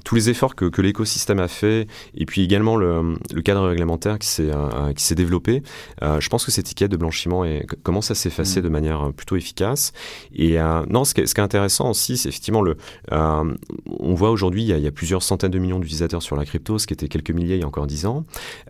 tous 0.03 0.15
les 0.15 0.29
efforts 0.29 0.55
que, 0.55 0.65
que 0.65 0.81
l'écosystème 0.81 1.39
a 1.39 1.47
fait, 1.47 1.87
et 2.15 2.25
puis 2.25 2.41
également 2.41 2.75
le, 2.75 3.15
le 3.33 3.41
cadre 3.41 3.67
réglementaire 3.67 4.19
qui 4.19 4.27
s'est 4.27 4.51
qui 4.95 5.03
s'est 5.03 5.15
développé, 5.15 5.63
je 6.01 6.29
pense 6.29 6.45
que 6.45 6.51
cette 6.51 6.67
étiquette 6.67 6.91
de 6.91 6.97
blanchiment 6.97 7.45
est 7.45 7.65
commence 7.87 8.11
à 8.11 8.15
s'effacer 8.15 8.59
mmh. 8.59 8.63
de 8.63 8.69
manière 8.69 9.01
euh, 9.01 9.11
plutôt 9.13 9.37
efficace. 9.37 9.93
Et 10.35 10.59
euh, 10.59 10.85
non, 10.89 11.05
ce 11.05 11.13
qui, 11.13 11.21
est, 11.21 11.25
ce 11.25 11.33
qui, 11.33 11.39
est, 11.39 11.43
intéressant 11.43 11.89
aussi, 11.89 12.17
c'est 12.17 12.27
effectivement 12.27 12.61
le. 12.61 12.75
Euh, 13.13 13.55
on 13.99 14.13
voit 14.13 14.29
aujourd'hui, 14.29 14.63
il, 14.63 14.69
il, 14.69 14.83
y 14.83 14.87
a 14.87 14.91
plusieurs 14.91 15.23
centaines 15.23 15.51
de 15.51 15.57
millions 15.57 15.79
d'utilisateurs 15.79 16.21
sur 16.21 16.35
la 16.35 16.43
crypto, 16.43 16.79
ce 16.79 16.85
qui 16.85 16.93
était 16.93 17.07
quelques 17.07 17.31
milliers 17.31 17.55
il 17.55 17.61
y 17.61 17.63
a 17.63 17.67
encore 17.67 17.87
dix 17.87 18.05
ans. 18.05 18.25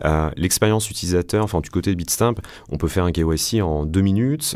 Euh, 0.06 0.30
L'expérience 0.36 0.92
utilisateur, 0.92 1.44
enfin 1.44 1.62
du 1.62 1.72
côté 1.72 1.90
de 1.90 1.96
Bitstamp, 1.96 2.36
on 2.70 2.78
peut 2.78 2.88
faire 2.88 3.06
un 3.06 3.12
KYC 3.12 3.64
en 3.64 3.86
deux 3.86 4.02
minutes. 4.02 4.56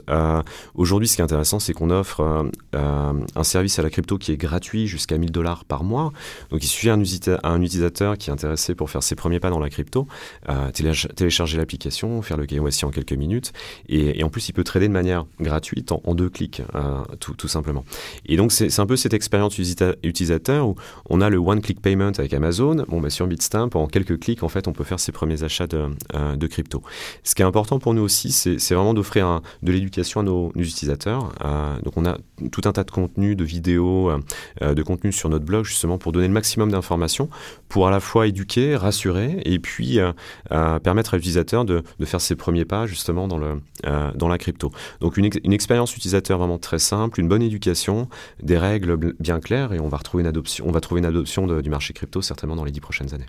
Aujourd'hui, 0.76 1.08
ce 1.08 1.16
qui 1.16 1.22
est 1.22 1.24
intéressant, 1.24 1.60
c'est 1.60 1.74
qu'on 1.74 1.90
offre 1.90 2.52
un 2.74 3.44
service 3.44 3.80
à 3.80 3.82
la 3.82 3.90
crypto 3.90 4.20
qui 4.20 4.32
est 4.32 4.38
gratuit 4.38 4.86
jusqu'à 4.86 5.18
1000 5.18 5.32
dollars 5.32 5.66
par 5.66 5.84
mois. 5.84 6.12
Donc 6.52 6.64
il 6.64 6.68
suffit 6.68 6.90
à 6.90 6.94
un, 6.94 7.04
un, 7.44 7.62
utilisateur 7.62 8.18
qui 8.18 8.30
est 8.30 8.34
intéressé 8.34 8.76
pour 8.76 8.92
faire 8.92 9.02
ses 9.02 9.16
premiers 9.16 9.40
pas 9.40 9.50
dans 9.50 9.60
la 9.60 9.70
crypto, 9.70 10.08
télécharger 11.16 11.58
l'application, 11.58 12.22
faire 12.22 12.38
le 12.38 12.46
KYC 12.46 12.84
en 12.84 12.92
quelques 12.92 13.14
minutes, 13.14 13.54
et, 13.90 14.20
et 14.20 14.24
en 14.24 14.30
plus 14.30 14.51
peut 14.54 14.64
trader 14.64 14.88
de 14.88 14.94
manière 14.94 15.26
gratuite 15.40 15.92
en, 15.92 16.16
deux 16.16 16.30
clics, 16.30 16.62
euh, 16.76 17.04
tout, 17.20 17.48
simplement. 17.48 17.86
Et 18.26 18.38
donc, 18.38 18.52
c'est 18.52 18.80
un 18.80 18.86
peu 18.86 18.96
cette 18.96 19.14
expérience 19.14 19.58
utilisateur 19.58 20.68
où 20.68 20.76
on 21.10 21.22
a 21.22 21.30
le 21.30 21.38
one-click 21.38 21.82
payment 21.82 22.12
avec 22.18 22.34
Amazon. 22.34 22.86
Bon, 22.88 23.00
bah, 23.00 23.10
sur 23.10 23.28
Bitstamp, 23.28 23.70
en 23.76 23.88
quelques 23.88 24.20
clics, 24.20 24.44
en 24.44 24.50
fait, 24.50 24.68
on 24.68 24.74
peut 24.74 24.84
faire 24.84 25.00
ses 25.00 25.12
premiers 25.12 25.44
achats 25.44 25.68
de, 25.68 25.90
euh, 26.16 26.48
crypto. 26.50 26.82
Ce 27.24 27.36
qui 27.36 27.42
est 27.42 27.46
important 27.46 27.80
pour 27.80 27.94
nous 27.94 28.02
aussi, 28.02 28.32
c'est 28.32 28.74
vraiment 28.74 28.94
d'offrir 28.94 29.42
de 29.62 29.72
l'éducation 29.72 30.20
à 30.20 30.24
nos, 30.24 30.52
utilisateurs. 30.56 31.32
Euh, 31.46 31.80
donc, 31.82 31.98
on 31.98 32.06
a 32.06 32.18
tout 32.52 32.62
un 32.66 32.72
tas 32.72 32.84
de 32.84 32.92
contenus, 32.92 33.38
de 33.38 33.44
vidéos, 33.44 34.12
de 34.62 34.84
contenus 34.84 35.16
sur 35.16 35.30
notre 35.30 35.46
blog, 35.46 35.66
justement, 35.66 35.98
pour 35.98 36.12
donner 36.12 36.28
le 36.28 36.34
maximum 36.34 36.72
d'informations, 36.72 37.30
pour 37.70 37.88
à 37.88 37.92
la 37.92 38.00
fois 38.00 38.28
éduquer, 38.28 38.76
rassurer, 38.76 39.42
et 39.46 39.60
puis 39.60 40.00
permettre 40.84 41.14
à 41.14 41.18
l'utilisateur 41.18 41.66
de, 41.66 41.84
de, 42.00 42.06
faire 42.06 42.22
ses 42.22 42.36
premiers 42.36 42.66
pas, 42.66 42.86
justement, 42.86 43.28
dans, 43.28 43.38
le, 43.38 43.62
dans 44.16 44.28
la 44.28 44.38
Donc 45.00 45.18
une, 45.18 45.26
ex 45.26 45.38
une, 45.44 45.54
expérience 45.54 45.96
utilisateur 45.96 46.38
vraiment 46.38 46.58
très 46.58 46.80
simple, 46.80 47.20
une 47.20 47.28
bonne 47.28 47.42
éducation, 47.42 48.08
des 48.42 48.58
règles 48.58 48.98
bien 49.20 49.40
claires 49.40 49.74
et 49.74 49.80
on 49.80 49.88
va 49.88 50.00
adoption, 50.28 50.72
trouver 50.82 51.00
une 51.00 51.06
adoption 51.06 51.48
du 51.48 51.70
marché 51.70 51.94
crypto 51.94 52.22
certainement 52.22 52.56
dans 52.56 52.66
les 52.66 52.72
dix 52.72 52.82
prochaines 52.82 53.14
années. 53.14 53.28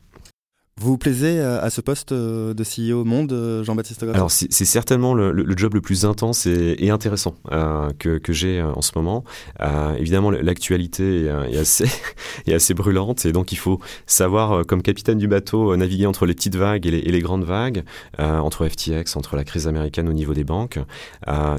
Vous 0.81 0.93
vous 0.93 0.99
plaisez 0.99 1.39
à 1.39 1.69
ce 1.69 1.81
poste 1.83 2.13
de 2.15 2.65
CEO 2.65 3.05
monde, 3.05 3.63
Jean-Baptiste 3.63 4.05
Graff 4.05 4.17
Alors 4.17 4.31
c'est 4.31 4.51
certainement 4.65 5.13
le, 5.15 5.31
le, 5.31 5.57
job 5.57 5.75
le 5.75 5.83
plus 5.83 6.07
intense 6.07 6.47
et, 6.47 6.77
et 6.79 6.91
intéressant 6.91 7.35
euh, 7.53 7.91
que, 7.99 8.17
que 8.19 8.33
j'ai 8.33 8.59
euh, 8.59 8.73
en 8.73 8.81
ce 8.81 8.93
moment. 8.97 9.23
Euh, 9.61 9.95
évidemment, 9.97 10.31
l'actualité 10.31 11.27
est, 11.27 11.53
est, 11.53 11.59
assez, 11.59 11.85
est 12.47 12.55
assez 12.55 12.73
brûlante 12.73 13.27
et 13.27 13.33
donc 13.33 13.53
il 13.53 13.59
faut 13.59 13.81
savoir, 14.07 14.67
comme 14.67 14.83
capitaine 14.83 15.19
du 15.19 15.29
bateau, 15.29 15.77
naviguer 15.77 16.07
entre 16.07 16.25
les 16.25 16.35
petites 16.35 16.57
vagues 16.57 16.87
et 16.87 16.91
les, 16.91 16.99
et 16.99 17.13
les 17.13 17.21
grandes 17.21 17.45
vagues, 17.45 17.85
entre 18.19 18.67
FTX, 18.67 19.17
entre 19.17 19.37
la 19.37 19.45
crise 19.45 19.69
américaine 19.69 20.09
au 20.09 20.15
niveau 20.15 20.33
des 20.33 20.45
banques. 20.45 20.79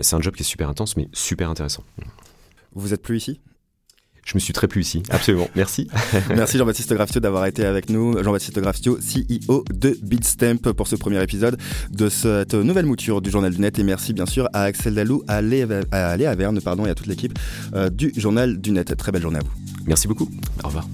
c'est 0.01 0.15
un 0.15 0.21
job 0.21 0.33
qui 0.33 0.41
est 0.41 0.45
super 0.45 0.69
intense 0.69 0.97
mais 0.97 1.07
super 1.13 1.49
intéressant. 1.49 1.83
Vous 2.73 2.93
êtes 2.93 3.03
plus 3.03 3.17
ici? 3.17 3.39
Je 4.25 4.35
me 4.35 4.39
suis 4.39 4.53
très 4.53 4.67
plu 4.67 4.81
ici, 4.81 5.03
absolument. 5.09 5.49
Merci. 5.55 5.87
Merci 6.29 6.57
Jean-Baptiste 6.57 6.93
Graftio 6.93 7.19
d'avoir 7.19 7.45
été 7.45 7.65
avec 7.65 7.89
nous. 7.89 8.21
Jean-Baptiste 8.23 8.59
Graftio, 8.59 8.97
CEO 8.97 9.65
de 9.73 9.97
Bitstamp 10.01 10.73
pour 10.75 10.87
ce 10.87 10.95
premier 10.95 11.21
épisode 11.21 11.57
de 11.91 12.09
cette 12.09 12.53
nouvelle 12.53 12.85
mouture 12.85 13.21
du 13.21 13.29
Journal 13.29 13.53
du 13.53 13.59
Net. 13.59 13.77
Et 13.79 13.83
merci 13.83 14.13
bien 14.13 14.25
sûr 14.25 14.47
à 14.53 14.63
Axel 14.63 14.95
Dalou, 14.95 15.23
à 15.27 15.41
Léa, 15.41 16.35
Verne 16.35 16.61
pardon, 16.61 16.85
et 16.85 16.89
à 16.89 16.95
toute 16.95 17.07
l'équipe 17.07 17.37
euh, 17.75 17.89
du 17.89 18.13
Journal 18.15 18.59
du 18.59 18.71
Net. 18.71 18.95
Très 18.95 19.11
belle 19.11 19.21
journée 19.21 19.39
à 19.39 19.43
vous. 19.43 19.51
Merci 19.85 20.07
beaucoup. 20.07 20.29
Au 20.63 20.67
revoir. 20.67 20.87